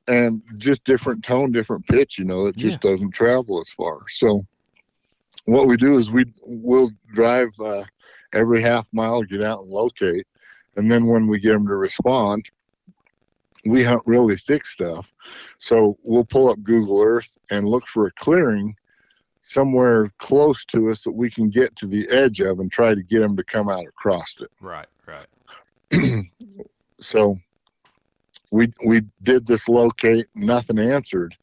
[0.09, 2.19] and just different tone, different pitch.
[2.19, 3.99] You know, it just doesn't travel as far.
[4.09, 4.47] So,
[5.45, 7.85] what we do is we we'll drive uh,
[8.33, 10.27] every half mile, get out and locate,
[10.77, 12.49] and then when we get them to respond,
[13.67, 15.13] we hunt really thick stuff.
[15.59, 18.77] So we'll pull up Google Earth and look for a clearing
[19.43, 23.03] somewhere close to us that we can get to the edge of and try to
[23.03, 25.27] get them to come out across it Right, right.
[26.99, 27.39] so
[28.51, 31.37] we we did this locate nothing answered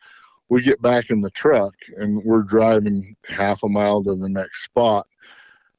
[0.49, 4.63] we get back in the truck and we're driving half a mile to the next
[4.63, 5.05] spot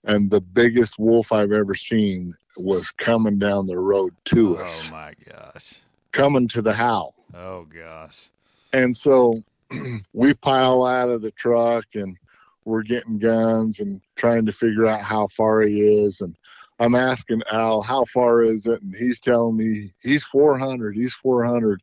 [0.04, 4.88] and the biggest wolf i've ever seen was coming down the road to oh us
[4.88, 5.80] Oh my gosh.
[6.12, 8.28] Coming to the howl Oh gosh.
[8.72, 9.42] and so
[10.12, 12.16] we pile out of the truck and
[12.64, 16.20] we're getting guns and trying to figure out how far he is.
[16.20, 16.36] And
[16.78, 18.80] I'm asking Al, how far is it?
[18.82, 21.82] And he's telling me he's 400, he's 400.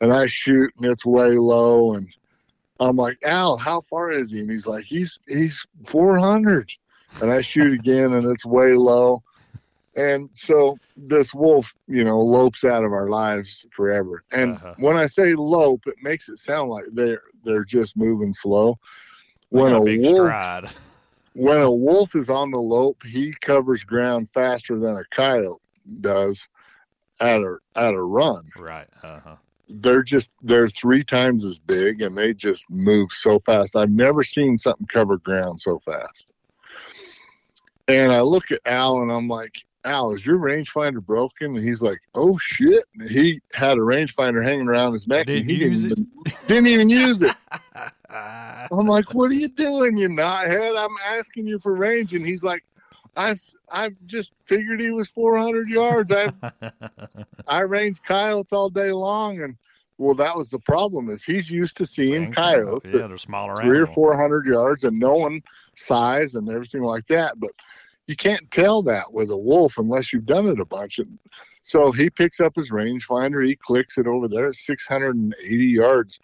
[0.00, 1.94] And I shoot and it's way low.
[1.94, 2.08] And
[2.80, 4.40] I'm like, Al, how far is he?
[4.40, 6.72] And he's like, he's, he's 400.
[7.20, 9.22] And I shoot again and it's way low.
[9.96, 14.22] And so this wolf, you know, lopes out of our lives forever.
[14.30, 14.74] And Uh-huh.
[14.78, 18.78] when I say lope, it makes it sound like they're they're just moving slow.
[19.48, 20.68] When a big wolf stride.
[21.32, 25.60] when a wolf is on the lope, he covers ground faster than a coyote
[26.00, 26.46] does
[27.20, 28.44] at a at a run.
[28.58, 28.88] Right.
[29.02, 29.36] Uh huh.
[29.68, 33.74] They're just they're three times as big and they just move so fast.
[33.76, 36.28] I've never seen something cover ground so fast.
[37.88, 39.54] And I look at Al and I'm like,
[39.86, 41.56] Al, is your rangefinder broken?
[41.56, 42.84] And he's like, Oh shit.
[42.98, 45.84] And he had a rangefinder hanging around his neck Didn't and he didn't it?
[45.86, 46.10] even,
[46.48, 47.34] didn't even use it.
[48.10, 50.76] I'm like, what are you doing, you knothead?
[50.78, 52.14] I'm asking you for range.
[52.14, 52.64] And he's like,
[53.16, 56.12] I've, I've just figured he was 400 yards.
[56.12, 56.32] I,
[57.46, 59.40] I range coyotes all day long.
[59.42, 59.56] And
[59.98, 63.18] well, that was the problem is he's used to seeing Same coyotes Yeah, at they're
[63.18, 63.54] smaller.
[63.56, 65.42] three or 400 yards and knowing
[65.74, 67.38] size and everything like that.
[67.38, 67.50] But
[68.06, 71.00] you can't tell that with a wolf unless you've done it a bunch.
[71.62, 76.20] So he picks up his rangefinder, he clicks it over there, 680 yards.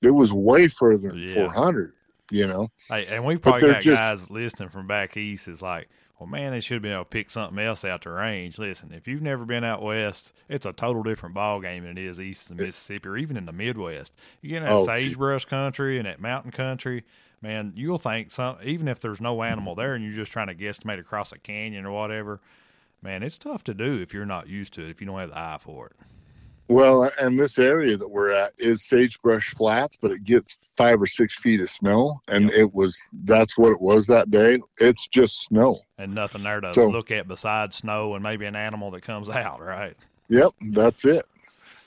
[0.00, 1.34] It was way further than Yeah.
[1.34, 1.92] 400,
[2.30, 2.70] you know.
[2.88, 5.48] Hey, and we've probably got just- guys listening from back east.
[5.48, 5.88] Is like,
[6.18, 8.58] well, man, they should have been able to pick something else out the range.
[8.58, 12.04] Listen, if you've never been out west, it's a total different ball game than it
[12.04, 14.14] is east of the Mississippi or even in the Midwest.
[14.40, 15.04] You get in that Oh, gee.
[15.04, 17.04] sagebrush country and that mountain country,
[17.40, 18.56] man, you'll think some.
[18.62, 21.86] Even if there's no animal there and you're just trying to guesstimate across a canyon
[21.86, 22.40] or whatever,
[23.02, 24.90] man, it's tough to do if you're not used to it.
[24.90, 25.96] If you don't have the eye for it.
[26.70, 31.06] Well, and this area that we're at is sagebrush flats, but it gets five or
[31.06, 34.58] six feet of snow, and it was that's what it was that day.
[34.76, 35.78] It's just snow.
[35.96, 39.28] And nothing there to So- look at besides snow and maybe an animal that comes
[39.30, 39.96] out, right?
[40.28, 41.24] Yep, that's it.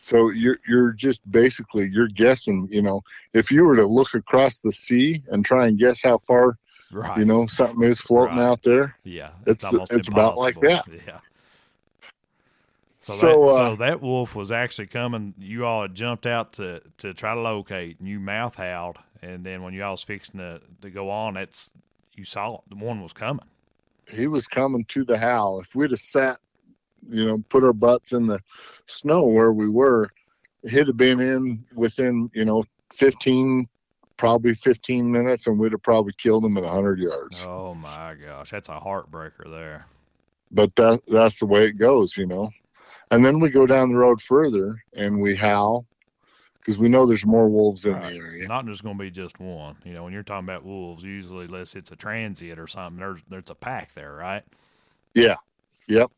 [0.04, 2.68] So you're you're just basically you're guessing.
[2.72, 3.02] You know,
[3.34, 6.58] if you were to look across the sea and try and guess how far
[6.92, 7.18] Right.
[7.20, 8.44] you know something is floating Right.
[8.50, 10.98] out there, Yeah, It's- almost it's about like impossible.
[11.08, 11.20] Yeah.
[13.04, 15.34] So, So, that, uh, so that wolf was actually coming.
[15.40, 19.44] You all had jumped out to to try to locate, and you mouth howled, and
[19.46, 21.70] then when you all was fixing to to go on, that's
[22.16, 22.62] you saw it.
[22.70, 23.46] The one was coming.
[24.14, 25.62] he was coming to the howl.
[25.62, 26.40] If we'd have sat,
[27.10, 28.40] you know, put our butts in the
[28.86, 30.10] snow where we were,
[30.70, 33.68] he'd have been in within, you know, 15,
[34.18, 37.46] probably 15 minutes, and we'd have probably killed him at 100 yards.
[37.46, 39.86] Oh my gosh, that's a heartbreaker there.
[40.52, 42.52] But that that's the way it goes, you know.
[43.10, 45.86] And then we go down the road further and we howl
[46.60, 48.12] because we know there's more wolves in Right.
[48.12, 48.48] the area.
[48.48, 49.78] Not just going to be just one.
[49.84, 53.22] You know, when you're talking about wolves, usually unless it's a transient or something, there's
[53.30, 54.44] there's a pack there, right?
[55.16, 55.38] Yeah.
[55.88, 56.12] Yep.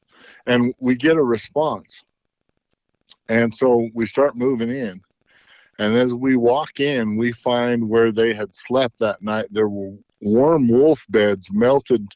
[0.46, 2.04] And we get a response.
[3.30, 5.02] And so we start moving in.
[5.80, 9.48] And as we walk in, we find where they had slept that night.
[9.52, 12.14] There were warm wolf beds melted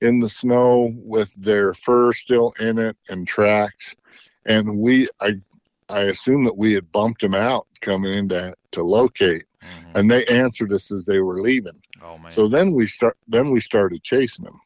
[0.00, 3.96] in the snow with their fur still in it and tracks.
[4.46, 5.34] And we, I,
[5.88, 9.44] I assume that we had bumped them out coming in to, to locate.
[9.62, 9.94] Mhm.
[9.94, 11.80] And they answered us as they were leaving.
[12.02, 12.30] Oh man.
[12.30, 13.18] So then we start.
[13.28, 14.58] Then we started chasing them,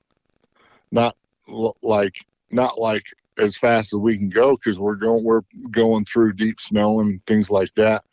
[0.93, 1.17] not
[1.83, 2.15] like
[2.53, 3.05] not like
[3.39, 7.25] as fast as we can go because we're going we're going through deep snow and
[7.27, 8.05] things like that.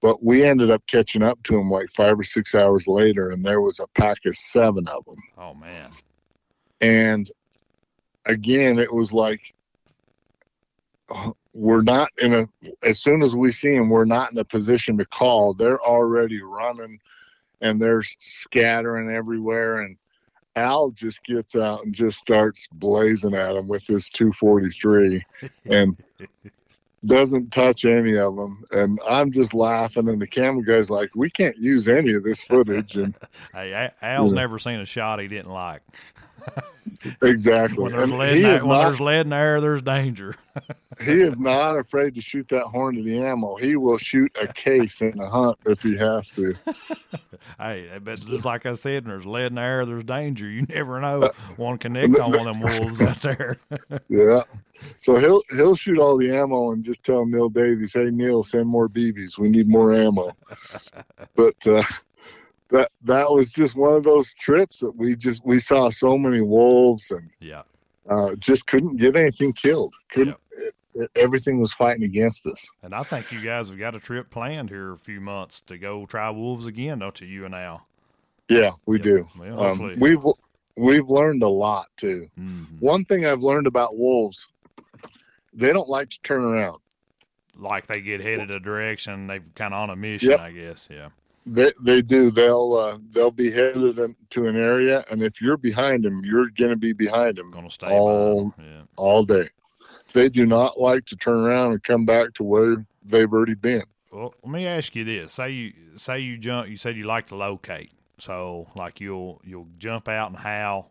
[0.00, 3.44] But we ended up catching up to them like five or six hours later, and
[3.44, 5.16] there was a pack of seven of them.
[5.38, 5.90] oh man.
[6.80, 7.30] And
[8.26, 9.54] again, it was like
[11.54, 12.46] we're not in a.
[12.82, 15.54] As soon as we see them, we're not in a position to call.
[15.54, 16.98] They're already running,
[17.60, 19.76] and they're scattering everywhere.
[19.76, 19.96] And
[20.56, 25.22] Al just gets out and just starts blazing at them with his 243,
[25.66, 25.96] and
[27.04, 28.64] doesn't touch any of them.
[28.70, 32.44] And I'm just laughing, and the camera guy's like, "We can't use any of this
[32.44, 33.14] footage." And
[33.52, 34.36] Hey, Al's Yeah.
[34.40, 35.82] never seen a shot he didn't like.
[37.22, 39.82] exactly, When there's lead, he in is when not there's lead in the air, there's
[39.82, 40.36] danger.
[41.04, 43.56] he is not afraid to shoot that horn to the ammo.
[43.56, 46.54] He will shoot a case in a hunt if he has to.
[47.58, 50.48] Hey, but just like I said, when there's lead in the air, there's danger.
[50.48, 51.30] You never know.
[51.56, 53.58] One connect on one of them wolves out there.
[54.08, 54.42] Yeah.
[54.96, 58.66] So he'll he'll shoot all the ammo and just tell Neil Davies, "Hey Neil, send
[58.66, 59.38] more BBs.
[59.38, 60.32] We need more ammo."
[61.36, 61.82] but uh,
[62.70, 66.40] that that was just one of those trips that we just we saw so many
[66.40, 67.62] wolves and yeah.
[68.08, 69.94] uh, just couldn't get anything killed.
[70.10, 70.36] Couldn't.
[70.56, 72.70] It, it- everything was fighting against us.
[72.84, 75.76] And I think you guys have got a trip planned here a few months to
[75.76, 77.26] go try wolves again, don't you?
[77.26, 77.84] You and Al.
[78.48, 79.26] Yeah, we do.
[79.36, 80.22] Well, Um, we've
[80.76, 82.28] we've learned a lot too.
[82.38, 82.80] Mhm.
[82.80, 84.46] One thing I've learned about wolves,
[85.52, 86.78] they don't like to turn around.
[87.56, 90.40] Like they get headed a direction, they've kind of on a mission, Yep.
[90.40, 90.86] I guess.
[90.90, 91.08] Yeah.
[91.46, 92.30] They they do.
[92.30, 96.76] They'll uh, they'll be headed to an area, and if you're behind them, you're gonna
[96.76, 98.54] be behind them Going to stay all.
[98.58, 98.82] Yeah.
[98.96, 99.48] all day.
[100.14, 103.82] They do not like to turn around and come back to where they've already been.
[104.10, 107.26] Well, let me ask you this: say you say you jump, you said you like
[107.26, 110.90] to locate, so like you'll you'll jump out and howl,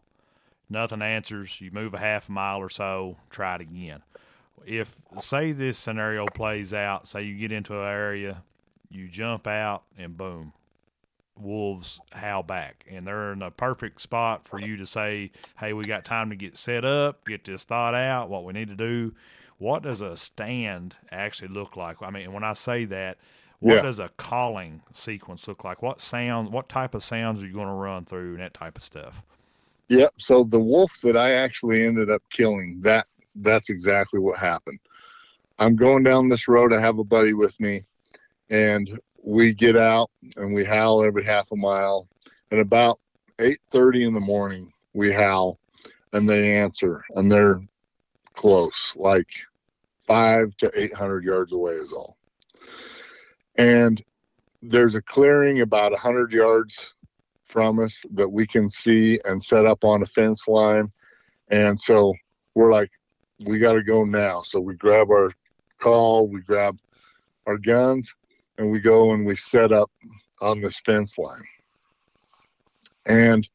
[0.69, 1.59] nothing answers.
[1.61, 4.03] You move a half a mile or so, try it again.
[4.65, 8.43] If say this scenario plays out, say you get into an area,
[8.93, 10.53] you jump out and boom,
[11.37, 15.85] wolves howl back, and they're in a perfect spot for you to say, "Hey, we
[15.85, 19.13] got time to get set up, get this thought out, what we need to do."
[19.57, 22.01] What does a stand actually look like?
[22.01, 23.17] I mean, when I say that,
[23.59, 23.81] what Yeah.
[23.81, 25.81] does a calling sequence look like?
[25.81, 28.77] What sound, what type of sounds are you going to run through and that type
[28.77, 29.21] of stuff?
[29.89, 30.13] Yep.
[30.19, 34.79] So the wolf that I actually ended up killing, that that's exactly what happened.
[35.59, 36.73] I'm going down this road.
[36.73, 37.85] I have a buddy with me,
[38.53, 42.07] and we get out and we howl every half a mile.
[42.51, 42.99] And about
[43.39, 45.59] 8:30 in the morning, we howl.
[46.15, 47.59] and they answer, and they're
[48.35, 49.31] close, like
[50.03, 52.17] five to 800 yards away, is all.
[53.55, 53.99] And
[54.61, 56.93] there's a clearing about 100 yards
[57.43, 60.91] from us that we can see and set up on a fence line.
[61.47, 62.13] And so
[62.53, 62.91] we're like,
[63.39, 64.43] we got to go now.
[64.43, 65.31] So we grab our
[65.79, 66.77] call, we grab
[67.47, 68.13] our guns,
[68.57, 69.91] and we go and we set up
[70.41, 71.43] on this fence line.
[73.05, 73.47] And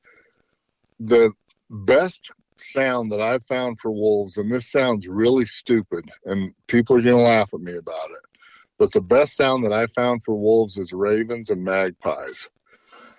[0.99, 1.33] the
[1.71, 7.03] best sound that I've found for wolves, and this sounds really stupid, and people are
[7.03, 8.41] going to laugh at me about it,
[8.79, 12.51] but the best sound that I found for wolves is ravens and magpies.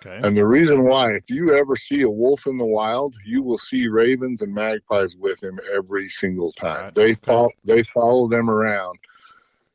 [0.06, 0.20] Okay.
[0.26, 3.58] And the reason why, if you ever see a wolf in the wild, you will
[3.58, 6.84] see ravens and magpies with him every single time.
[6.84, 6.94] Right.
[6.94, 7.14] They Okay.
[7.26, 8.98] follow they follow them around,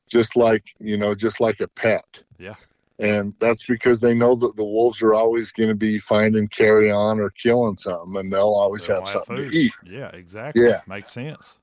[0.09, 2.23] just like you know, just like a pet.
[2.39, 2.55] Yeah.
[2.97, 7.19] And that's because they know that the wolves are always going to be finding carrion
[7.19, 9.73] or killing something, and they'll always They have something to eat.
[9.85, 10.63] Yeah, exactly.
[10.63, 10.79] Yeah.
[10.87, 11.57] Makes sense.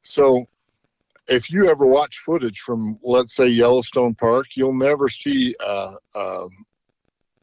[0.00, 0.46] So,
[1.28, 6.46] if you ever watch footage from, let's say, Yellowstone Park, you'll never see uh, uh,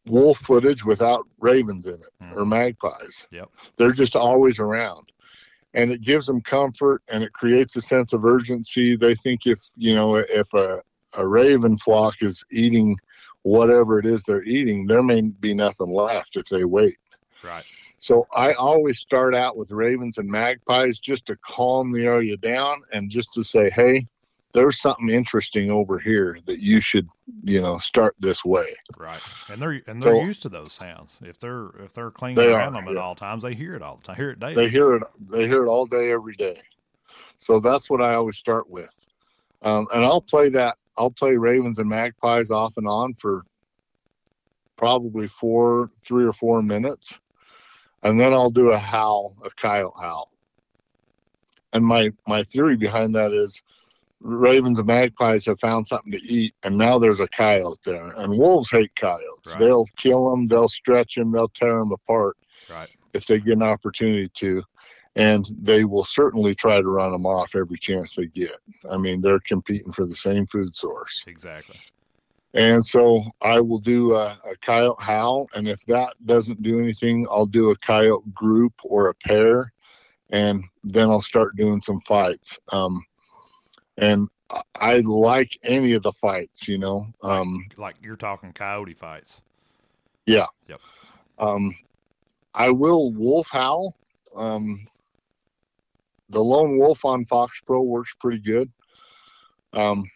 [0.06, 2.48] wolf footage without ravens in it or Mhm.
[2.48, 3.28] magpies.
[3.30, 3.50] Yep.
[3.76, 5.12] They're just always around.
[5.74, 8.96] And it gives them comfort and it creates a sense of urgency.
[8.96, 10.80] They think if, you know, if a,
[11.16, 12.96] a raven flock is eating
[13.42, 16.96] whatever it is they're eating, there may be nothing left if they wait.
[17.44, 17.64] Right.
[17.98, 22.82] So I always start out with ravens and magpies just to calm the area down
[22.92, 24.06] and just to say, hey,
[24.52, 27.08] there's something interesting over here that you should,
[27.44, 28.66] you know, start this way.
[28.96, 29.20] Right.
[29.48, 31.20] And they're and they're So- used to those sounds.
[31.22, 33.00] If they're if they're cleaning They around are, them at yeah.
[33.00, 34.16] all times, they hear it all the time.
[34.16, 34.54] Hear it daily.
[34.54, 35.02] They hear it.
[35.30, 36.60] They hear it all day, every day.
[37.38, 39.06] So that's what I always start with.
[39.62, 40.76] Um, and I'll play that.
[40.98, 43.44] I'll play ravens and magpies off and on for
[44.76, 47.20] probably four, three or four minutes,
[48.02, 50.32] and then I'll do a howl, a coyote howl.
[51.72, 53.62] And my my theory behind that is
[54.20, 58.08] ravens and magpies have found something to eat, and now there's a coyote there.
[58.16, 59.52] And wolves hate coyotes.
[59.52, 59.60] Right.
[59.60, 62.36] They'll kill them, they'll stretch them, they'll tear them apart
[62.70, 62.88] right.
[63.12, 64.62] if they get an opportunity to.
[65.16, 68.56] And they will certainly try to run them off every chance they get.
[68.90, 71.24] I mean, they're competing for the same food source.
[71.26, 71.76] Exactly.
[72.54, 75.48] And so I will do a, a coyote howl.
[75.54, 79.72] And if that doesn't do anything, I'll do a coyote group or a pair.
[80.30, 82.58] And then I'll start doing some fights.
[82.70, 83.04] Um,
[84.00, 84.28] and
[84.74, 87.06] I- like any of the fights, you know.
[87.22, 89.42] Um, Like you're talking coyote fights.
[90.26, 90.46] Yeah.
[91.38, 91.76] Um,
[92.54, 93.96] I will wolf howl.
[94.34, 94.86] Um,
[96.28, 98.70] the lone wolf on FOXPRO works pretty good.
[99.72, 100.10] Um,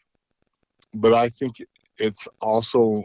[0.93, 1.57] but I think
[1.99, 3.05] it's also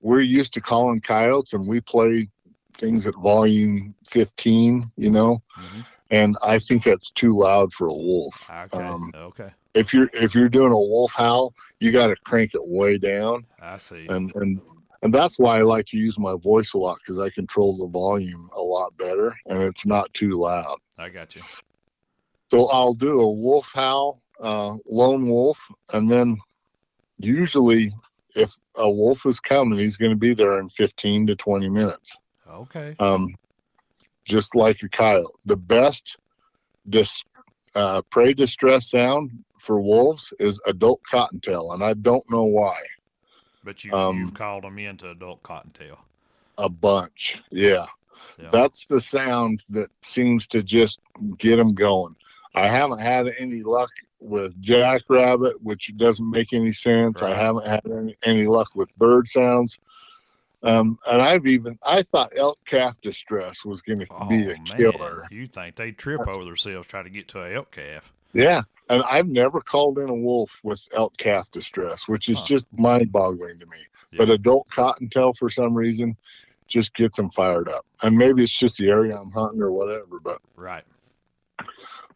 [0.00, 2.28] we're used to calling coyotes, and we play
[2.74, 5.80] things at volume 15, you know, hmm
[6.12, 8.48] and I think that's too loud for a wolf.
[8.48, 8.78] Okay.
[8.78, 9.50] Um, okay.
[9.74, 13.46] If you're if you're doing a wolf howl, you got to crank it way down
[13.60, 14.06] I see.
[14.08, 14.60] and and
[15.02, 17.88] and that's why I like to use my voice a lot because I control the
[17.88, 20.78] volume a lot better and it's not too loud.
[20.98, 21.42] I got you.
[22.50, 25.58] So I'll do a wolf howl, uh, lone wolf,
[25.94, 26.38] and then
[27.16, 27.90] usually
[28.36, 32.14] if a wolf is coming, he's going to be there in 15 to 20 minutes.
[32.48, 32.94] Okay.
[32.98, 33.34] Um,
[34.24, 35.34] just like a coyote.
[35.44, 36.16] The best
[36.88, 37.24] dis,
[37.74, 42.76] uh, prey distress sound for wolves is adult cottontail, and I don't know why.
[43.64, 45.98] But you um, you've called them into adult cottontail.
[46.58, 47.86] A bunch, yeah.
[48.40, 48.50] Yeah.
[48.50, 51.00] That's the sound that seems to just
[51.38, 52.16] get them going.
[52.54, 57.22] I haven't had any luck with jackrabbit, which doesn't make any sense.
[57.22, 59.78] I haven't had any, any luck with bird sounds.
[60.64, 64.56] Um, and I've even I thought elk calf distress was going to Oh, be a
[64.58, 64.76] man.
[64.76, 65.26] killer.
[65.30, 68.12] You think they trip over themselves trying to get to a elk calf?
[68.32, 72.46] Yeah, and I've never called in a wolf with elk calf distress, which is Huh.
[72.46, 73.78] just mind-boggling to me.
[74.16, 76.16] But adult cottontail, for some reason,
[76.68, 77.84] just gets them fired up.
[78.02, 80.20] And maybe it's just the area I'm hunting or whatever.
[80.22, 80.84] But Right.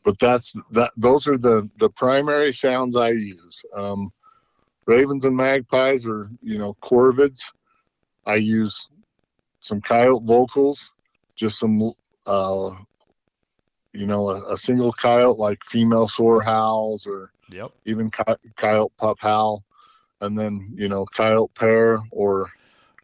[0.04, 0.92] but that's that.
[0.96, 3.62] Those are the the primary sounds I use.
[3.74, 4.12] Um,
[4.86, 7.40] ravens and magpies, or you know, corvids.
[8.26, 8.88] I use
[9.60, 10.92] some coyote vocals,
[11.34, 11.92] just some
[12.26, 12.70] uh,
[13.92, 17.70] you know, a, a single coyote like female soar howls or Yep.
[17.86, 19.64] even coy- coyote pup howl,
[20.20, 22.50] and then you know coyote pair or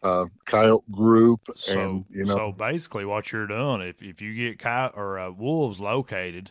[0.03, 4.35] uh, coyote group, So and you know so basically, what you're doing, if if you
[4.35, 6.51] get coyote or uh, wolves located,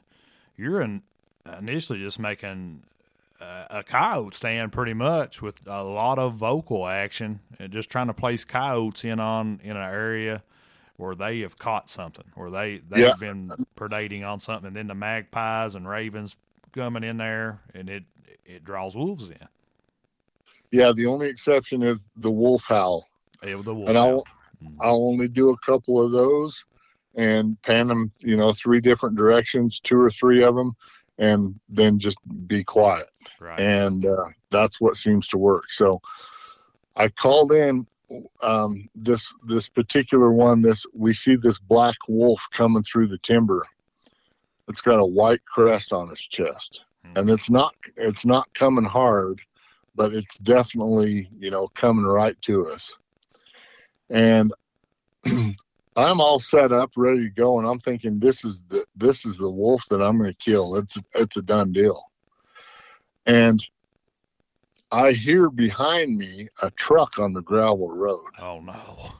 [0.57, 1.03] you're in,
[1.57, 2.83] initially just making
[3.41, 8.05] Uh, a coyote stand pretty much with a lot of vocal action and just trying
[8.07, 10.43] to place coyotes in on in an area
[10.97, 13.15] where they have caught something, where they they've Yeah.
[13.19, 16.35] been predating on something, and then the magpies and ravens
[16.71, 18.03] coming in there, and it
[18.45, 19.47] it draws wolves in.
[20.71, 23.07] Yeah, the only exception is the wolf howl.
[23.41, 24.25] It, the wolf And I'll howl.
[24.79, 26.63] I'll only do a couple of those
[27.15, 30.73] and pan them, you know, three different directions, two or three of them,
[31.21, 32.17] and then just
[32.47, 33.05] be quiet.
[33.39, 33.59] right.
[33.59, 35.69] And uh, that's what seems to work.
[35.69, 36.01] So
[36.95, 37.85] I called in
[38.43, 40.61] um, this this particular one.
[40.61, 43.63] This we see this black wolf coming through the timber.
[44.67, 46.81] It's got a white crest on its chest,
[47.15, 49.41] and it's not it's not coming hard,
[49.95, 52.97] but it's definitely you know coming right to us.
[54.09, 54.51] And
[55.97, 59.37] I'm all set up, ready to go, and I'm thinking this is the this is
[59.37, 60.75] the wolf that I'm going to kill.
[60.77, 62.01] It's it's a done deal.
[63.25, 63.63] And
[64.91, 69.11] I hear behind me a truck on the gravel road, oh no.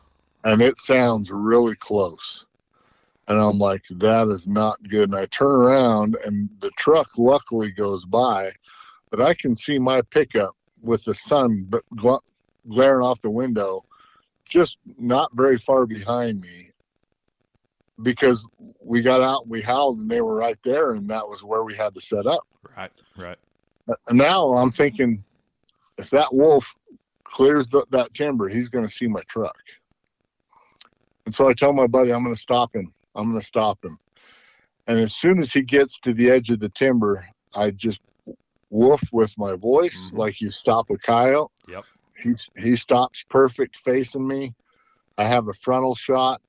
[0.43, 2.45] and it sounds really close.
[3.27, 5.09] And I'm like, that is not good.
[5.09, 8.51] And I turn around, and the truck luckily goes by,
[9.09, 12.19] but I can see my pickup with the sun gl-
[12.67, 13.85] glaring off the window,
[14.51, 16.67] just not very far behind me.
[18.01, 18.47] Because
[18.83, 21.63] we got out, and we howled, and they were right there, and that was where
[21.63, 22.47] we had to set up.
[22.75, 22.91] Right.
[23.15, 23.37] Right.
[24.07, 25.23] And now I'm thinking,
[25.97, 26.75] if that wolf
[27.23, 29.55] clears the, that timber, he's going to see my truck.
[31.25, 32.91] And so I tell my buddy, I'm going to stop him.
[33.13, 33.99] I'm going to stop him.
[34.87, 38.01] And as soon as he gets to the edge of the timber, I just
[38.71, 40.17] woof with my voice Mhm.
[40.17, 41.51] like you stop a coyote.
[41.67, 41.83] Yep.
[42.21, 44.53] He's, he stops perfect facing me.
[45.17, 46.41] I have a frontal shot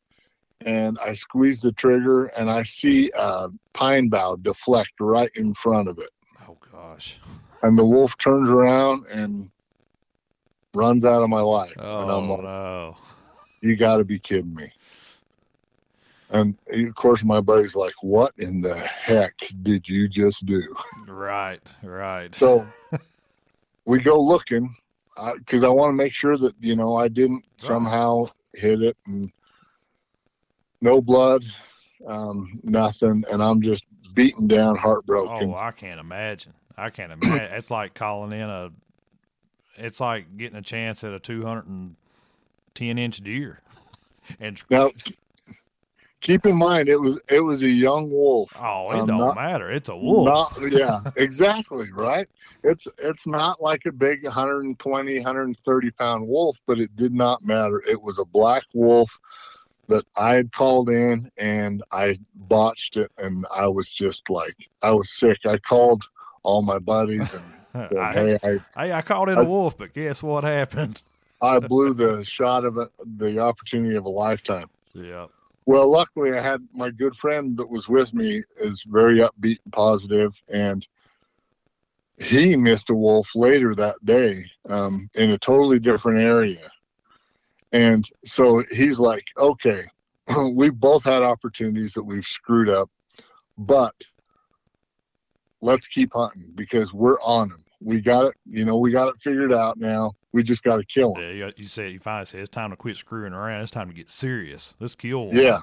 [0.64, 5.88] and I squeeze the trigger and I see a pine bough deflect right in front
[5.88, 6.10] of it
[6.48, 7.18] Oh gosh.
[7.62, 9.50] and the wolf turns around and
[10.74, 11.74] runs out of my life.
[11.78, 12.96] Oh like, no.
[13.60, 14.70] you got to be kidding me.
[16.30, 20.62] And of course, my buddy's like, what in the heck did you just do?
[21.06, 21.60] Right.
[21.82, 22.34] Right.
[22.34, 22.66] So
[23.84, 24.74] we go looking
[25.36, 29.30] because I want to make sure that, you know, I didn't somehow hit it and
[30.80, 31.44] no blood,
[32.06, 33.24] um, nothing.
[33.30, 33.84] And I'm just
[34.14, 35.50] beaten down, heartbroken.
[35.50, 36.54] Oh, I can't imagine.
[36.76, 37.52] I can't imagine.
[37.56, 38.70] it's like calling in a.
[39.76, 41.96] It's like getting a chance at a two hundred and
[42.74, 43.60] ten inch deer,
[44.38, 44.90] and Now,
[46.22, 48.56] keep in mind, it was it was a young wolf.
[48.58, 49.70] oh, it Um, don't not- matter.
[49.70, 50.26] It's a wolf.
[50.58, 52.26] Not, yeah, exactly, right?
[52.64, 57.82] It's it's not like a big 120, 130 pound wolf, but it did not matter.
[57.86, 59.18] It was a black wolf
[59.88, 64.92] that I had called in and I botched it and I was just like I
[64.92, 65.38] was sick.
[65.44, 66.04] I called
[66.44, 68.48] all my buddies and said, I, hey, I,
[68.86, 71.02] hey, I called it a wolf, but guess what happened?
[71.42, 74.70] I blew the shot of it, the opportunity of a lifetime.
[74.94, 75.26] Yeah.
[75.64, 79.72] Well, luckily, I had my good friend that was with me is very upbeat and
[79.72, 80.86] positive, and
[82.18, 86.68] he missed a wolf later that day um, in a totally different area.
[87.70, 89.84] And so he's like, okay,
[90.52, 92.90] we've both had opportunities that we've screwed up,
[93.56, 93.94] but
[95.60, 97.61] let's keep hunting because we're on them.
[97.82, 100.12] We got it, you know, we got it figured out now.
[100.32, 101.22] We just got to kill them.
[101.22, 103.62] Yeah, you, you said you finally said it's time to quit screwing around.
[103.62, 104.74] It's time to get serious.
[104.80, 105.36] Let's kill one.
[105.36, 105.60] Yeah.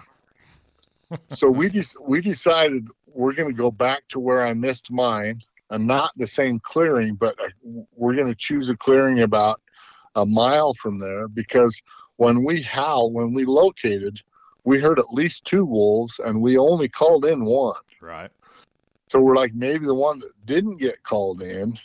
[1.31, 5.41] so we just we decided we're going to go back to where I missed mine,
[5.71, 7.47] and not the same clearing, but uh,
[7.95, 9.61] we're going to choose a clearing about
[10.15, 11.81] a mile from there because
[12.17, 14.21] when we howl, when we located,
[14.63, 17.75] we heard at least two wolves, and we only called in one.
[18.01, 18.29] Right.
[19.07, 21.79] So we're like, maybe the one that didn't get called in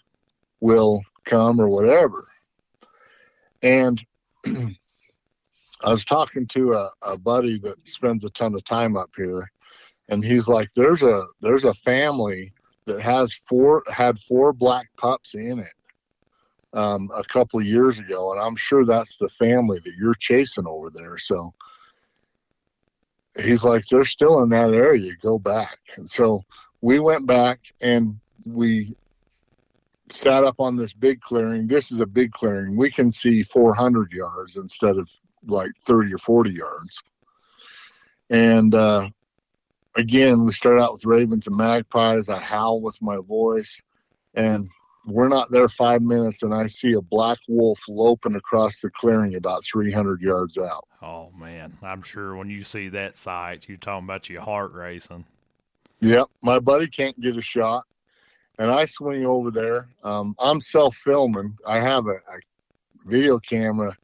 [0.64, 2.26] will come or whatever.
[3.62, 4.02] And
[4.46, 9.50] I was talking to a, a buddy that spends a ton of time up here,
[10.08, 12.52] and he's like, "There's a there's a family
[12.86, 15.74] that has four had four black pups in it
[16.72, 20.66] um, a couple of years ago, and I'm sure that's the family that you're chasing
[20.66, 21.52] over there." So
[23.42, 25.12] he's like, "They're still in that area.
[25.20, 26.42] Go back." And so
[26.80, 28.94] we went back and we
[30.14, 31.66] sat up on this big clearing.
[31.66, 32.76] This is a big clearing.
[32.76, 35.10] We can see 400 yards instead of
[35.46, 37.02] like 30 or 40 yards.
[38.30, 39.10] And uh,
[39.96, 42.28] again, we start out with ravens and magpies.
[42.28, 43.82] I howl with my voice,
[44.34, 44.68] and
[45.06, 49.34] we're not there five minutes, and I see a black wolf loping across the clearing
[49.34, 50.86] about 300 yards out.
[51.02, 55.26] Oh man, I'm sure when you see that sight, you're talking about your heart racing.
[56.00, 57.84] Yep, my buddy can't get a shot,
[58.58, 59.88] and I swing over there.
[60.02, 61.58] Um, I'm self filming.
[61.66, 62.38] I have a, a
[63.04, 63.96] video camera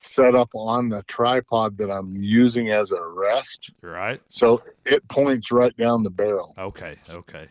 [0.00, 3.70] set up on the tripod that I'm using as a rest.
[3.80, 4.20] Right.
[4.28, 6.54] So it points right down the barrel.
[6.58, 6.96] Okay.
[7.08, 7.46] Okay.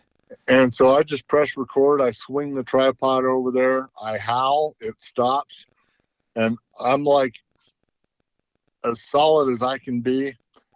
[0.48, 2.02] And so I just press record.
[2.02, 3.90] I swing the tripod over there.
[4.02, 4.76] I howl.
[4.80, 5.66] It stops.
[6.36, 7.36] And I'm like
[8.84, 10.34] as solid as I can be.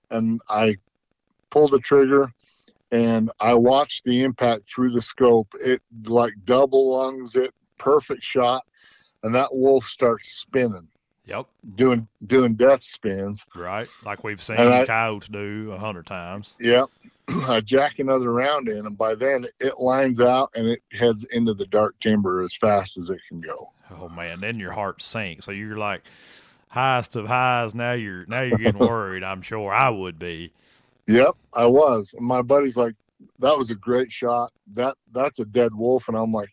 [0.09, 0.78] And I
[1.49, 2.34] pull the trigger
[2.95, 5.53] and I watch the impact through the scope.
[5.59, 8.63] It like double lungs it, perfect shot.
[9.23, 10.87] And that wolf starts spinning,
[11.25, 11.47] Yep.
[11.75, 13.45] doing doing death spins.
[13.55, 13.87] Right.
[14.05, 16.55] Like we've seen I- coyotes do a hundred times.
[16.59, 16.89] Yep.
[17.47, 21.53] I jack another round in, and by then it lines out and it heads into
[21.55, 23.71] the dark timber as fast as it can go.
[23.99, 25.45] Oh man, then your heart sinks.
[25.45, 26.03] So you're like
[26.69, 27.73] highest of highs.
[27.73, 29.23] Now you're now you're getting worried.
[29.23, 30.51] I'm sure I would be.
[31.08, 32.14] Yep, I was.
[32.20, 32.95] My buddy's like,
[33.39, 34.51] "That was a great shot.
[34.74, 36.51] That that's a dead wolf." And I'm like,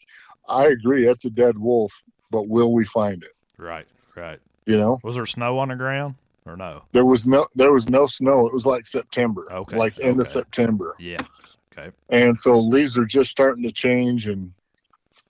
[0.48, 1.04] "I agree.
[1.04, 1.92] That's a dead wolf,
[2.30, 3.86] but will we find it?" Right.
[4.14, 4.40] Right.
[4.66, 6.82] You know, Was there snow on the ground or no?
[6.92, 8.46] there was no there was no snow.
[8.46, 10.28] It was like September, Okay, like end of.
[10.28, 10.94] September.
[10.98, 11.16] Yeah.
[11.76, 11.90] Okay.
[12.10, 14.52] and so leaves are just starting to change and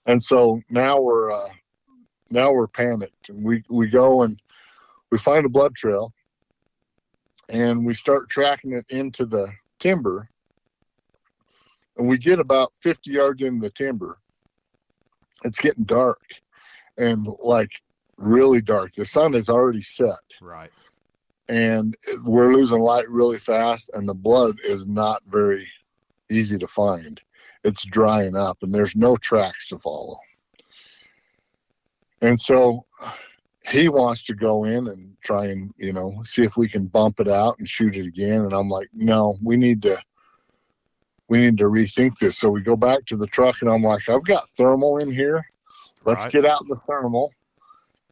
[0.05, 1.47] and so now we're uh
[2.29, 4.41] now we're panicked and we we go and
[5.09, 6.11] we find a blood trail
[7.49, 9.47] and we start tracking it into the
[9.79, 10.29] timber
[11.97, 14.17] and we get about 50 yards into the timber.
[15.43, 16.21] It's getting dark
[16.97, 17.81] and like
[18.17, 18.93] really dark.
[18.93, 20.35] The sun is already set.
[20.41, 20.71] Right.
[21.49, 25.67] and we're losing light really fast and the blood is not very
[26.31, 27.19] easy to find.
[27.63, 30.19] It's drying up and there's no tracks to follow.
[32.21, 32.85] And so
[33.69, 37.19] he wants to go in and try and you know see if we can bump
[37.19, 38.41] it out and shoot it again.
[38.41, 39.97] And i'm like no we need to
[41.29, 42.37] we need to rethink this.
[42.37, 45.45] So we go back to the truck and i'm like i've got thermal in here.
[46.05, 46.33] Let's Right.
[46.33, 47.31] get out the thermal.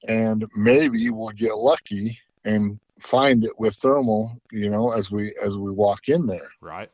[0.07, 5.57] And maybe we'll get lucky and find it with thermal you know as we as
[5.57, 6.49] we walk in there.
[6.61, 6.89] Right.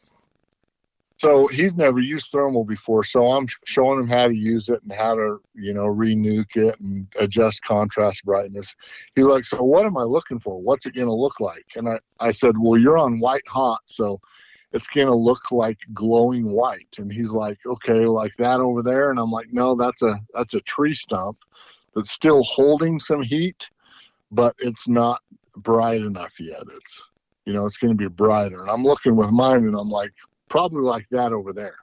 [1.18, 4.94] So he's never used thermal before so i'm showing him how to use it and
[4.94, 8.76] how to you know renuke it and adjust contrast brightness.
[9.16, 10.62] He's like so what am i looking for?
[10.62, 11.66] What's it going to look like?
[11.76, 14.22] And i i said well you're on white hot so
[14.74, 16.96] it's going to look like glowing white.
[16.98, 19.10] And he's like okay like that over there?
[19.10, 21.38] And i'm like no that's a that's a tree stump
[21.96, 23.70] that's still holding some heat
[24.32, 25.22] but it's not
[25.56, 26.62] bright enough yet.
[26.76, 27.10] It's
[27.46, 28.62] you know it's going to be brighter.
[28.62, 30.14] And i'm looking with mine and i'm like
[30.50, 31.76] probably like that over there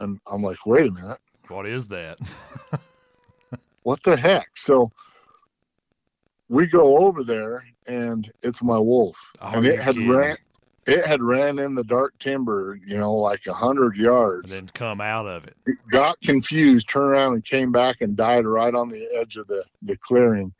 [0.00, 1.18] and i'm like wait a minute
[1.48, 2.18] What is that?
[3.82, 4.90] what the heck so
[6.48, 10.08] we go over there and it's my wolf Oh, and it had kidding.
[10.10, 10.36] ran
[10.86, 14.68] it had ran in the dark timber you know like a hundred and yards then
[14.74, 15.56] come out of it.
[15.66, 19.46] It got confused turned around and came back and died right on the edge of
[19.48, 20.52] the the clearing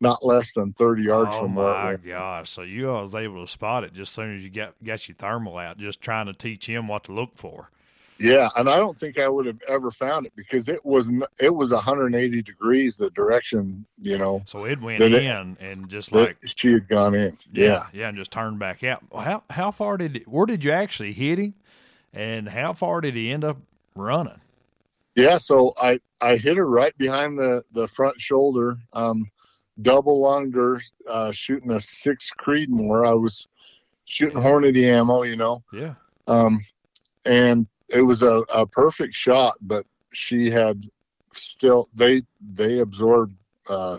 [0.00, 2.06] not less than 30 yards oh from where it my went.
[2.06, 2.50] gosh!
[2.50, 5.14] So you was able to spot it just as soon as you got got your
[5.16, 7.70] thermal out, just trying to teach him what to look for.
[8.18, 11.52] Yeah, and I don't think I would have ever found it because it was it
[11.52, 16.12] was 180 degrees the direction you know So it went Did it- in and just
[16.12, 17.36] like she had gone in.
[17.52, 19.02] yeah, Yeah, yeah, and just turned back out.
[19.10, 21.54] Well, How how far did it, where did you actually hit him,
[22.12, 23.56] and how far did he end up
[23.96, 24.40] running?
[25.16, 25.36] yeah.
[25.38, 29.28] So I I hit her right behind the the front shoulder, um,
[29.80, 33.06] double lunged her, uh, shooting a six Creedmoor.
[33.06, 33.48] I was
[34.04, 35.94] shooting Hornady ammo, you know, Yeah,
[36.26, 36.64] um,
[37.24, 40.88] and it was a, a perfect shot, but she had
[41.32, 43.36] still they they absorbed
[43.68, 43.98] uh,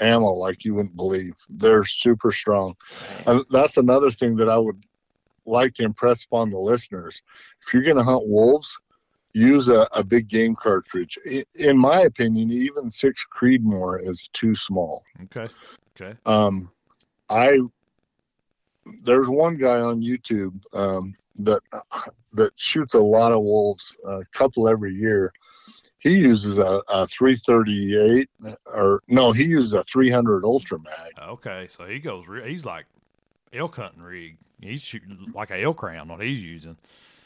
[0.00, 1.34] ammo like you wouldn't believe.
[1.48, 2.76] They're super strong.
[3.26, 4.84] And that's another thing that I would
[5.46, 7.22] like to impress upon the listeners.
[7.62, 8.78] If you're going to hunt wolves,
[9.34, 11.18] use a, a big game cartridge.
[11.58, 15.02] In my opinion, even six Creedmoor is too small.
[15.24, 15.52] okay,
[16.00, 16.70] okay, Um,
[17.28, 17.58] I
[19.02, 21.60] there's one guy on YouTube um, that
[22.32, 25.32] that shoots a lot of wolves, a couple every year.
[25.98, 28.28] He uses a, a 338
[28.66, 31.12] or no, he uses a 300 Ultra Mag.
[31.30, 31.66] okay.
[31.70, 32.26] So he goes.
[32.44, 32.84] He's like
[33.52, 34.36] elk hunting rig.
[34.60, 36.76] He's shooting like a elk round what he's using.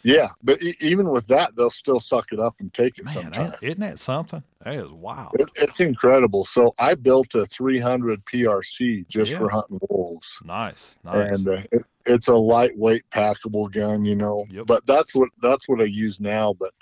[0.04, 3.14] Yeah, but e- even with that, they'll still suck it up and take it Man,
[3.14, 3.54] sometimes.
[3.54, 4.42] ain't, isn't that something?
[4.64, 5.32] That is wild.
[5.38, 6.44] It, it's incredible.
[6.44, 9.38] So I built a 300 PRC just Yeah.
[9.38, 11.28] for hunting wolves, Nice, nice.
[11.30, 14.46] and uh, it, it's a lightweight packable gun, you know.
[14.50, 14.66] Yep.
[14.66, 16.54] But that's what that's what I use now.
[16.58, 16.72] But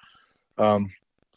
[0.59, 0.91] um,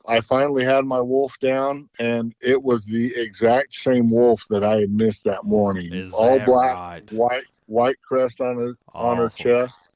[0.05, 4.77] I finally had my wolf down, and it was the exact same wolf that I
[4.81, 5.93] had missed that morning.
[5.93, 7.11] is All that black, right?
[7.11, 9.89] white, white crest on her on her chest.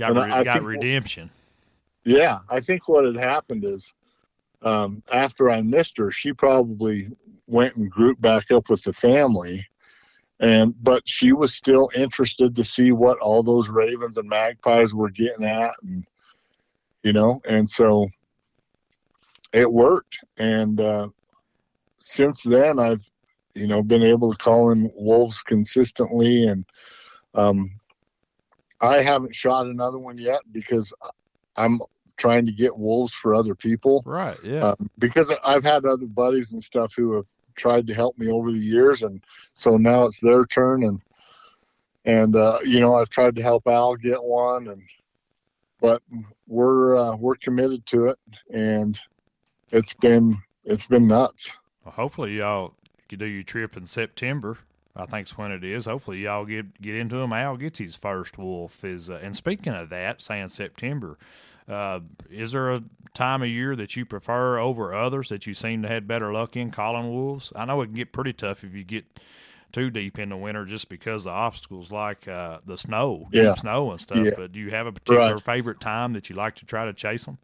[0.00, 1.30] Got, re- I got redemption.
[2.04, 3.92] Yeah, I think what had happened is
[4.62, 7.10] um, after I missed her, she probably
[7.46, 9.66] went and grouped back up with the family.
[10.38, 15.10] And but she was still interested to see what all those ravens and magpies were
[15.10, 16.06] getting at, and
[17.02, 18.08] you know, and so
[19.52, 20.18] it worked.
[20.38, 21.08] And uh,
[21.98, 23.10] since then, I've
[23.54, 26.64] you know been able to call in wolves consistently, and
[27.34, 27.79] um,
[28.80, 30.92] I haven't shot another one yet because
[31.56, 31.80] I'm
[32.16, 34.02] trying to get wolves for other people.
[34.04, 34.36] Right.
[34.44, 34.70] Yeah.
[34.70, 38.52] Um, because I've had other buddies and stuff who have tried to help me over
[38.52, 39.22] the years, and
[39.54, 41.00] so now it's their turn, and
[42.04, 44.82] and uh, you know I've tried to help Al get one, and
[45.80, 46.02] but
[46.46, 48.18] we're uh, we're committed to it,
[48.52, 48.98] and
[49.70, 51.52] it's been it's been nuts.
[51.84, 52.74] Well, hopefully y'all
[53.08, 54.58] can do your trip in September.
[54.96, 55.86] I think's when it is.
[55.86, 57.32] Hopefully y'all get get into him.
[57.32, 58.84] Al gets his first wolf.
[58.84, 61.16] Is uh, and speaking of that, saying September,
[61.68, 62.82] uh, is there a
[63.14, 66.56] time of year that you prefer over others that you seem to have better luck
[66.56, 67.52] in calling wolves?
[67.54, 69.04] I know it can get pretty tough if you get
[69.72, 73.54] too deep in the winter just because the obstacles like uh, the snow, Yeah.
[73.54, 74.24] snow and stuff.
[74.24, 74.32] Yeah.
[74.36, 75.40] But do you have a particular Right.
[75.40, 77.38] favorite time that you like to try to chase them?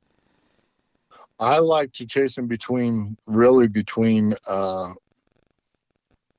[1.38, 4.92] I like to chase them between really between uh,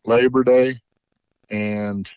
[0.06, 0.82] Labor Day
[1.50, 2.10] and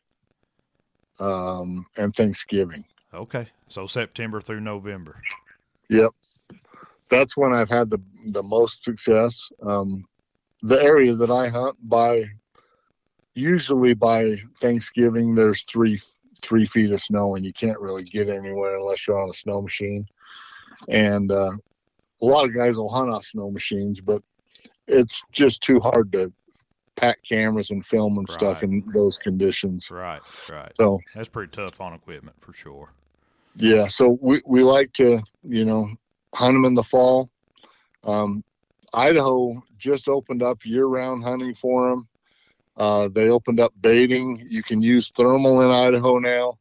[1.18, 2.84] um, and Thanksgiving.
[3.12, 5.20] Okay, so September through November.
[5.88, 6.12] Yep,
[7.08, 9.50] that's when I've had the the most success.
[9.62, 10.04] Um,
[10.62, 12.24] the area that I hunt by,
[13.34, 16.00] usually by Thanksgiving, there's three
[16.40, 19.60] three feet of snow, and you can't really get anywhere unless you're on a snow
[19.60, 20.06] machine.
[20.88, 21.52] And uh,
[22.22, 24.22] a lot of guys will hunt off snow machines, but
[24.86, 26.32] it's just too hard to
[27.00, 29.90] pack cameras and film and stuff in those conditions.
[29.90, 30.20] Right,
[30.50, 30.72] right.
[30.76, 32.92] So That's pretty tough on equipment for sure.
[33.56, 35.88] Yeah, so we, we like to, you know,
[36.34, 37.30] hunt them in the fall.
[38.04, 38.44] Um,
[38.92, 42.08] Idaho just opened up year round hunting for them.
[42.76, 44.46] Uh, they opened up baiting.
[44.48, 46.58] You can use thermal in Idaho now.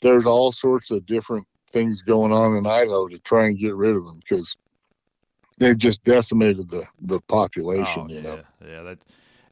[0.00, 3.94] There's all sorts of different things going on in Idaho to try and get rid
[3.94, 4.56] of them because
[5.58, 8.42] they've just decimated the, the population, Oh, you yeah, know.
[8.66, 8.82] yeah.
[8.82, 8.98] That,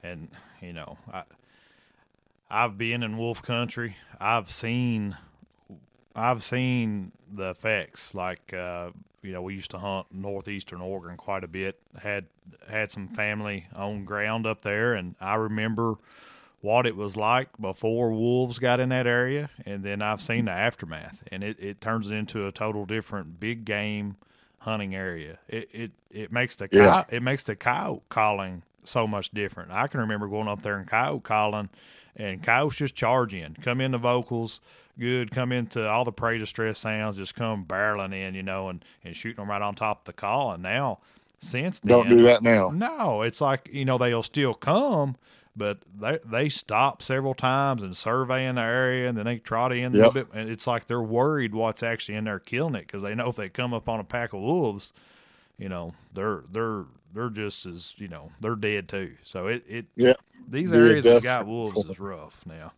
[0.03, 0.29] and
[0.61, 1.25] you know, I,
[2.51, 3.97] I've been in wolf country.
[4.21, 5.17] I've seen,
[6.15, 8.15] I've seen the effects.
[8.15, 8.91] Like, uh,
[9.23, 11.79] you know, we used to hunt northeastern Oregon quite a bit.
[12.03, 12.27] Had
[12.69, 15.97] had some family on ground up there, and I remember
[16.61, 20.51] what it was like before wolves got in that area, and then I've seen the
[20.51, 24.17] aftermath, and it, it turns it into a total different big game
[24.59, 25.39] hunting area.
[25.49, 27.05] It it, it makes the Yeah.
[27.05, 29.71] coy- it makes the coyote calling so much different.
[29.73, 31.69] I can remember going up there and coyote calling,
[32.17, 34.61] and coyotes just charging, come in the vocals,
[34.99, 38.85] good, come into all the prey distress sounds, just come barreling in, you know, and
[39.05, 40.53] and shooting them right on top of the call.
[40.53, 40.99] And now,
[41.39, 42.71] since then, Don't do that now.
[42.71, 45.17] no, it's like you know they'll still come,
[45.57, 49.85] but they they stop several times and surveying the area, and then they trot in
[49.87, 53.03] a little bit, and it's like they're worried what's actually in there killing it because
[53.03, 54.93] they know if they come up on a pack of wolves,
[55.59, 59.15] you know they're they're they're just as you know they're dead too.
[59.25, 60.15] So it it Yeah.
[60.49, 62.73] these Yeah, areas that that's- got wolves is rough now.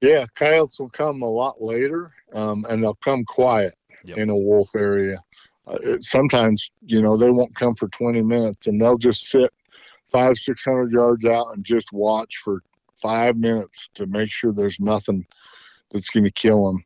[0.00, 3.74] Yeah, coyotes will come a lot later, um, and they'll come quiet
[4.04, 4.16] Yep.
[4.18, 5.22] in a wolf area.
[5.66, 9.52] Uh, it, sometimes, you know, they won't come for 20 minutes, and they'll just sit
[10.12, 12.62] five, six hundred yards out and just watch for
[12.94, 15.26] five minutes to make sure there's nothing
[15.90, 16.84] that's going to kill them.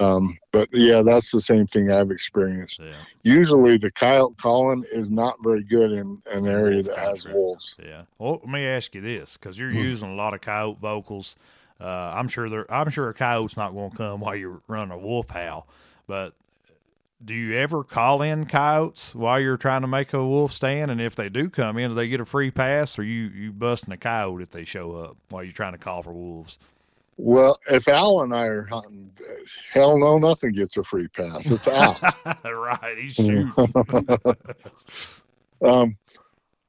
[0.00, 2.80] Um, but yeah, that's the same thing I've experienced.
[2.80, 7.76] Yeah, Usually, the coyote calling is not very good in an area that has wolves.
[7.84, 8.02] yeah.
[8.18, 9.76] Well, let me ask you this because you're Hmm.
[9.78, 11.36] using a lot of coyote vocals.
[11.80, 12.70] Uh, I'm sure there.
[12.72, 15.66] I'm sure a coyote's not going to come while you're running a wolf howl.
[16.06, 16.34] But
[17.22, 20.90] do you ever call in coyotes while you're trying to make a wolf stand?
[20.90, 23.52] And if they do come in, do they get a free pass, or you you
[23.52, 26.58] busting a coyote if they show up while you're trying to call for wolves?
[27.22, 29.10] Well, if Al and I are hunting,
[29.72, 31.50] hell no, nothing gets a free pass.
[31.50, 31.98] It's Al.
[32.44, 33.58] right, he shoots.
[35.62, 35.98] um,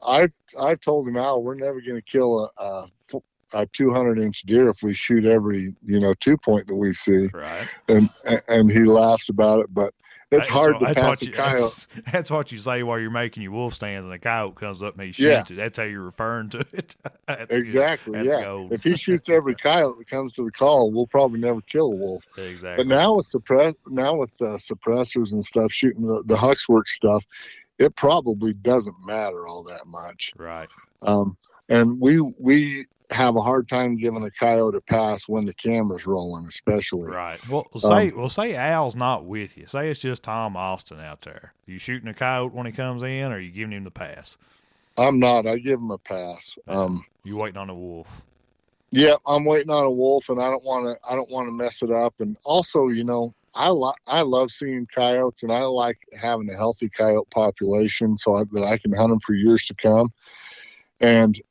[0.05, 2.87] I've I've told him Al, we're never going to kill a, a
[3.53, 7.27] a 200 inch deer if we shoot every you know two point that we see,
[7.33, 7.67] right.
[7.87, 8.09] and
[8.49, 9.73] and he laughs about it.
[9.73, 9.93] But
[10.31, 11.59] it's That's hard to that's pass what a you, coyote.
[11.59, 14.81] That's, that's what you say while you're making your wolf stands, and a coyote comes
[14.81, 15.55] up and he shoots Yeah.
[15.55, 15.55] it.
[15.57, 16.95] That's how you're referring to it.
[17.49, 18.25] Exactly.
[18.25, 18.41] Yeah.
[18.43, 18.71] gold.
[18.71, 21.95] If he shoots every coyote that comes to the call, we'll probably never kill a
[21.95, 22.23] wolf.
[22.37, 22.83] Exactly.
[22.83, 27.25] But now with suppress now with the suppressors and stuff shooting the the HUXWRX stuff,
[27.79, 30.33] it probably doesn't matter all that much.
[30.37, 30.69] right.
[31.01, 31.35] Um,
[31.71, 36.05] and we we have a hard time giving a coyote a pass when the camera's
[36.05, 37.11] rolling, especially.
[37.11, 37.39] Right.
[37.49, 39.67] Well, say um, well say Al's not with you.
[39.67, 41.53] Say it's just Tom Austin out there.
[41.65, 44.37] You shooting a coyote when he comes in, or are you giving him the pass?
[44.97, 45.47] I'm not.
[45.47, 46.57] I give him a pass.
[46.67, 48.07] Um, you waiting on a wolf?
[48.91, 51.09] Yeah, I'm waiting on a wolf, and I don't want to.
[51.09, 52.15] I don't want to mess it up.
[52.19, 56.55] And also, you know, I lo- I love seeing coyotes, and I like having a
[56.57, 60.11] healthy coyote population so I, that I can hunt them for years to come.
[60.99, 61.41] And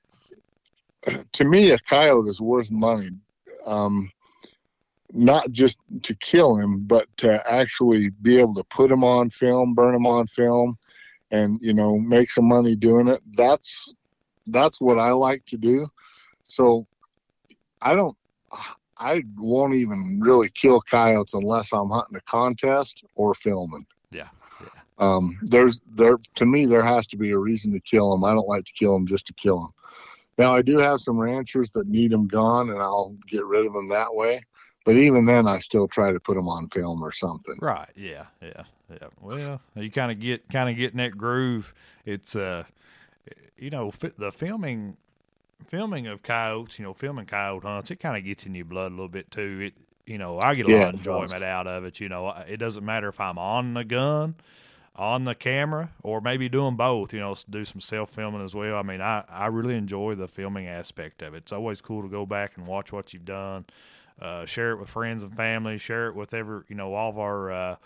[1.32, 3.10] to me, a coyote is worth money.
[3.66, 4.10] Um,
[5.12, 9.74] not just to kill him, but to actually be able to put him on film,
[9.74, 10.78] burn him on film,
[11.30, 13.20] and you know make some money doing it.
[13.36, 13.92] That's
[14.46, 15.88] that's what I like to do.
[16.48, 16.86] So
[17.80, 18.16] I don't.
[18.98, 23.86] I won't even really kill coyotes unless I'm hunting a contest or filming.
[24.10, 24.28] Yeah.
[24.60, 24.68] yeah.
[24.98, 28.24] Um, there's there to me there has to be a reason to kill them.
[28.24, 29.72] I don't like to kill them just to kill them.
[30.38, 33.72] Now I do have some ranchers that need them gone, and I'll get rid of
[33.72, 34.40] them that way.
[34.84, 37.56] But even then, I still try to put them on film or something.
[37.60, 37.90] Right?
[37.94, 38.26] Yeah.
[38.40, 38.62] Yeah.
[38.90, 39.08] Yeah.
[39.20, 41.74] Well, you kind of get kind of get in that groove.
[42.04, 42.64] It's uh,
[43.58, 44.96] you know, the filming
[45.68, 48.90] filming of coyotes, you know, filming coyote hunts, it kind of gets in your blood
[48.90, 49.60] a little bit too.
[49.60, 49.74] It,
[50.10, 52.00] you know, I get a yeah, lot of enjoyment out of it.
[52.00, 54.34] You know, it doesn't matter if I'm on the gun
[55.00, 58.76] on the camera or maybe doing both, you know, do some self filming as well.
[58.76, 61.38] I mean, I, I really enjoy the filming aspect of it.
[61.38, 63.64] It's always cool to go back and watch what you've done,
[64.20, 67.18] uh, share it with friends and family, share it with every, you know, all of
[67.18, 67.76] our uh,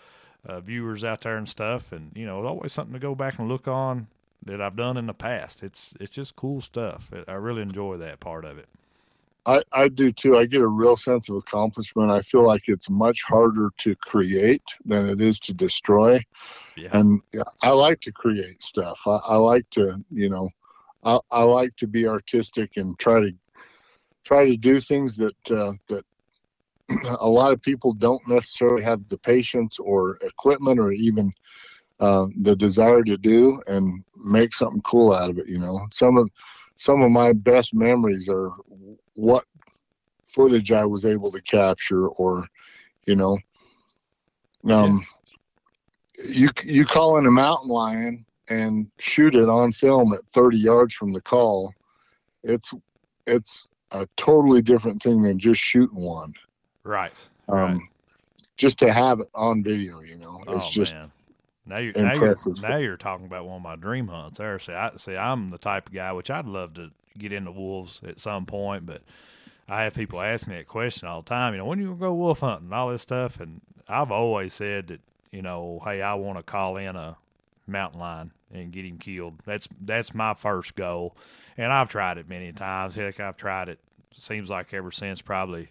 [0.45, 1.93] uh, viewers out there and stuff.
[1.93, 4.07] And, you know, it's always something to go back and look on
[4.45, 5.63] that I've done in the past.
[5.63, 7.11] It's, it's just cool stuff.
[7.29, 8.67] I really enjoy that part of it.
[9.45, 10.37] I, I do too.
[10.37, 12.11] I get a real sense of accomplishment.
[12.11, 16.21] I feel like it's much harder to create than it is to destroy.
[16.75, 16.89] Yeah.
[16.93, 17.21] And
[17.61, 18.99] I like to create stuff.
[19.05, 20.49] I, I like to, you know,
[21.03, 23.31] I, I, like to be artistic and try to
[24.23, 26.05] try to do things that uh, that
[27.19, 31.31] a lot of people don't necessarily have the patience or equipment or even
[31.99, 35.47] uh, the desire to do and make something cool out of it.
[35.47, 36.29] You know, some of
[36.77, 38.51] some of my best memories are
[39.15, 39.45] what
[40.25, 42.47] footage I was able to capture, or
[43.05, 43.37] you know,
[44.69, 45.05] um,
[46.17, 46.25] yeah.
[46.25, 50.93] you you call in a mountain lion and shoot it on film at 30 yards
[50.93, 51.73] from the call.
[52.43, 52.73] It's
[53.25, 56.33] it's a totally different thing than just shooting one.
[56.83, 57.13] Right.
[57.47, 57.81] Um, right.
[58.57, 60.93] Just to have it on video, you know, it's oh, just.
[60.93, 61.11] Man.
[61.67, 64.59] Now you're, now you're now you're talking about one of my dream hunts there.
[64.59, 65.15] See, I see.
[65.15, 68.85] I'm the type of guy which I'd love to get into wolves at some point,
[68.85, 69.01] but
[69.67, 71.53] I have people ask me that question all the time.
[71.53, 74.87] You know, when you go wolf hunting, and all this stuff, and I've always said
[74.87, 75.01] that
[75.31, 77.17] you know, hey, I want to call in a
[77.67, 79.33] mountain lion and get him killed.
[79.45, 81.15] That's that's my first goal,
[81.57, 82.95] and I've tried it many times.
[82.95, 83.79] Heck, I've tried it.
[84.17, 85.69] Seems like ever since probably.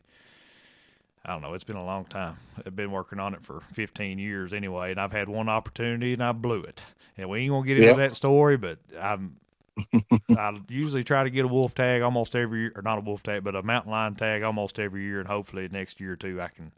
[1.26, 1.54] I don't know.
[1.54, 2.36] It's been a long time.
[2.66, 6.22] I've been working on it for 15 years anyway, and I've had one opportunity and
[6.22, 6.82] I blew it.
[7.16, 7.96] And we ain't gonna get into yep.
[7.96, 9.36] that story, but I'm
[10.36, 13.22] I usually try to get a wolf tag almost every year, or not a wolf
[13.22, 16.40] tag, but a mountain lion tag almost every year, and hopefully next year or two
[16.40, 16.72] I can,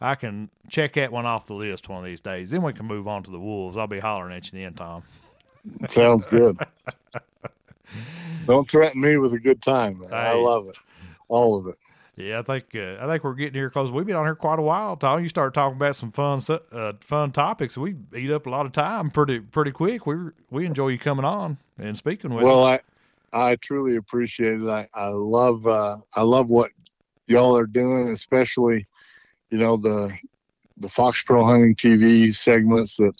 [0.00, 2.50] I can check that one off the list one of these days.
[2.50, 3.76] Then we can move on to the wolves.
[3.76, 5.02] I'll be hollering at you then, Tom.
[5.88, 6.58] Sounds good.
[8.46, 10.02] Don't threaten me with a good time.
[10.08, 10.16] Hey.
[10.16, 10.76] I love it,
[11.28, 11.78] all of it.
[12.20, 14.58] Yeah, I think uh, I think we're getting here because we've been on here quite
[14.58, 14.96] a while.
[14.96, 16.40] Tom, you start talking about some fun
[16.72, 17.78] uh, fun topics.
[17.78, 20.06] We eat up a lot of time pretty pretty quick.
[20.06, 20.16] We
[20.50, 22.80] we enjoy you coming on and speaking with well, us.
[23.32, 24.68] Well, I I truly appreciate it.
[24.68, 26.70] I I love uh, I love what
[27.26, 28.86] y'all are doing, especially
[29.50, 30.16] you know the
[30.76, 33.14] the FOXPRO Hunting TV segments that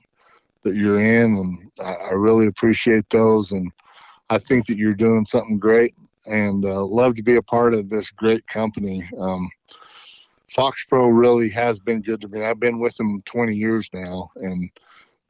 [0.63, 3.53] that you're in, and I, I really appreciate those.
[3.53, 3.73] And
[4.29, 5.95] I think that you're doing something great
[6.27, 9.09] and uh, love to be a part of this great company.
[9.19, 9.51] Um,
[10.55, 12.43] FOXPRO really has been good to me.
[12.43, 14.71] I've been with them 20 years now, and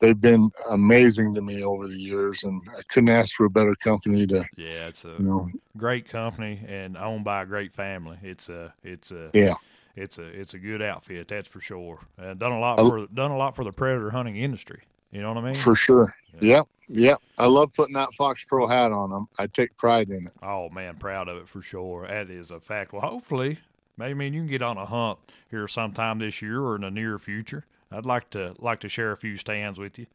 [0.01, 2.43] they've been amazing to me over the years.
[2.43, 4.45] And I couldn't ask for a better company to.
[4.57, 8.19] Yeah, it's a you know, great company and owned by a great family.
[8.23, 9.55] It's a, it's a, yeah,
[9.95, 11.29] it's a, it's a good outfit.
[11.29, 12.01] That's for sure.
[12.17, 14.83] And done a lot for, done a lot for the predator hunting industry.
[15.11, 15.55] You know what I mean?
[15.55, 16.15] For sure.
[16.41, 16.63] Yeah.
[16.93, 17.15] Yeah.
[17.39, 19.29] I love putting that FOXPRO hat on them.
[19.39, 20.33] I take pride in it.
[20.43, 22.07] Oh man, proud of it for sure.
[22.07, 22.93] That is a fact.
[22.93, 23.59] Well, hopefully,
[23.97, 25.19] maybe mean you can get on a hunt
[25.51, 27.65] here sometime this year or in the near future.
[27.93, 30.07] I'd like to like to share a few stands with you.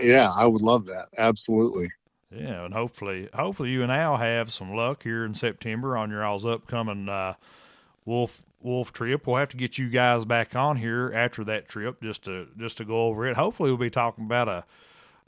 [0.00, 1.08] Yeah, I would love that.
[1.18, 1.90] Absolutely.
[2.30, 6.24] Yeah, and hopefully, hopefully you and Al have some luck here in September on your
[6.24, 7.34] all's upcoming uh,
[8.04, 9.26] wolf wolf trip.
[9.26, 12.76] We'll have to get you guys back on here after that trip just to just
[12.76, 13.36] to go over it.
[13.36, 14.64] Hopefully, we'll be talking about a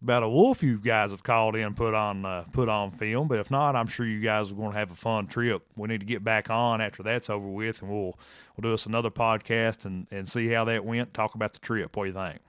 [0.02, 3.28] about a wolf you guys have called in put on uh, put on film.
[3.28, 5.62] But if not, I'm sure you guys are going to have a fun trip.
[5.76, 8.18] We need to get back on after that's over with, and we'll
[8.56, 11.14] we'll do us another podcast and and see how that went.
[11.14, 11.96] Talk about the trip.
[11.96, 12.40] What do you think?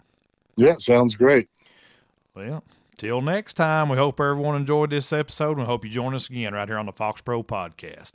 [0.56, 1.50] Yeah, sounds great.
[2.36, 2.64] Well,
[2.98, 6.30] till next time, we hope everyone enjoyed this episode and we hope you join us
[6.30, 8.14] again right here on the FOXPRO Podcast.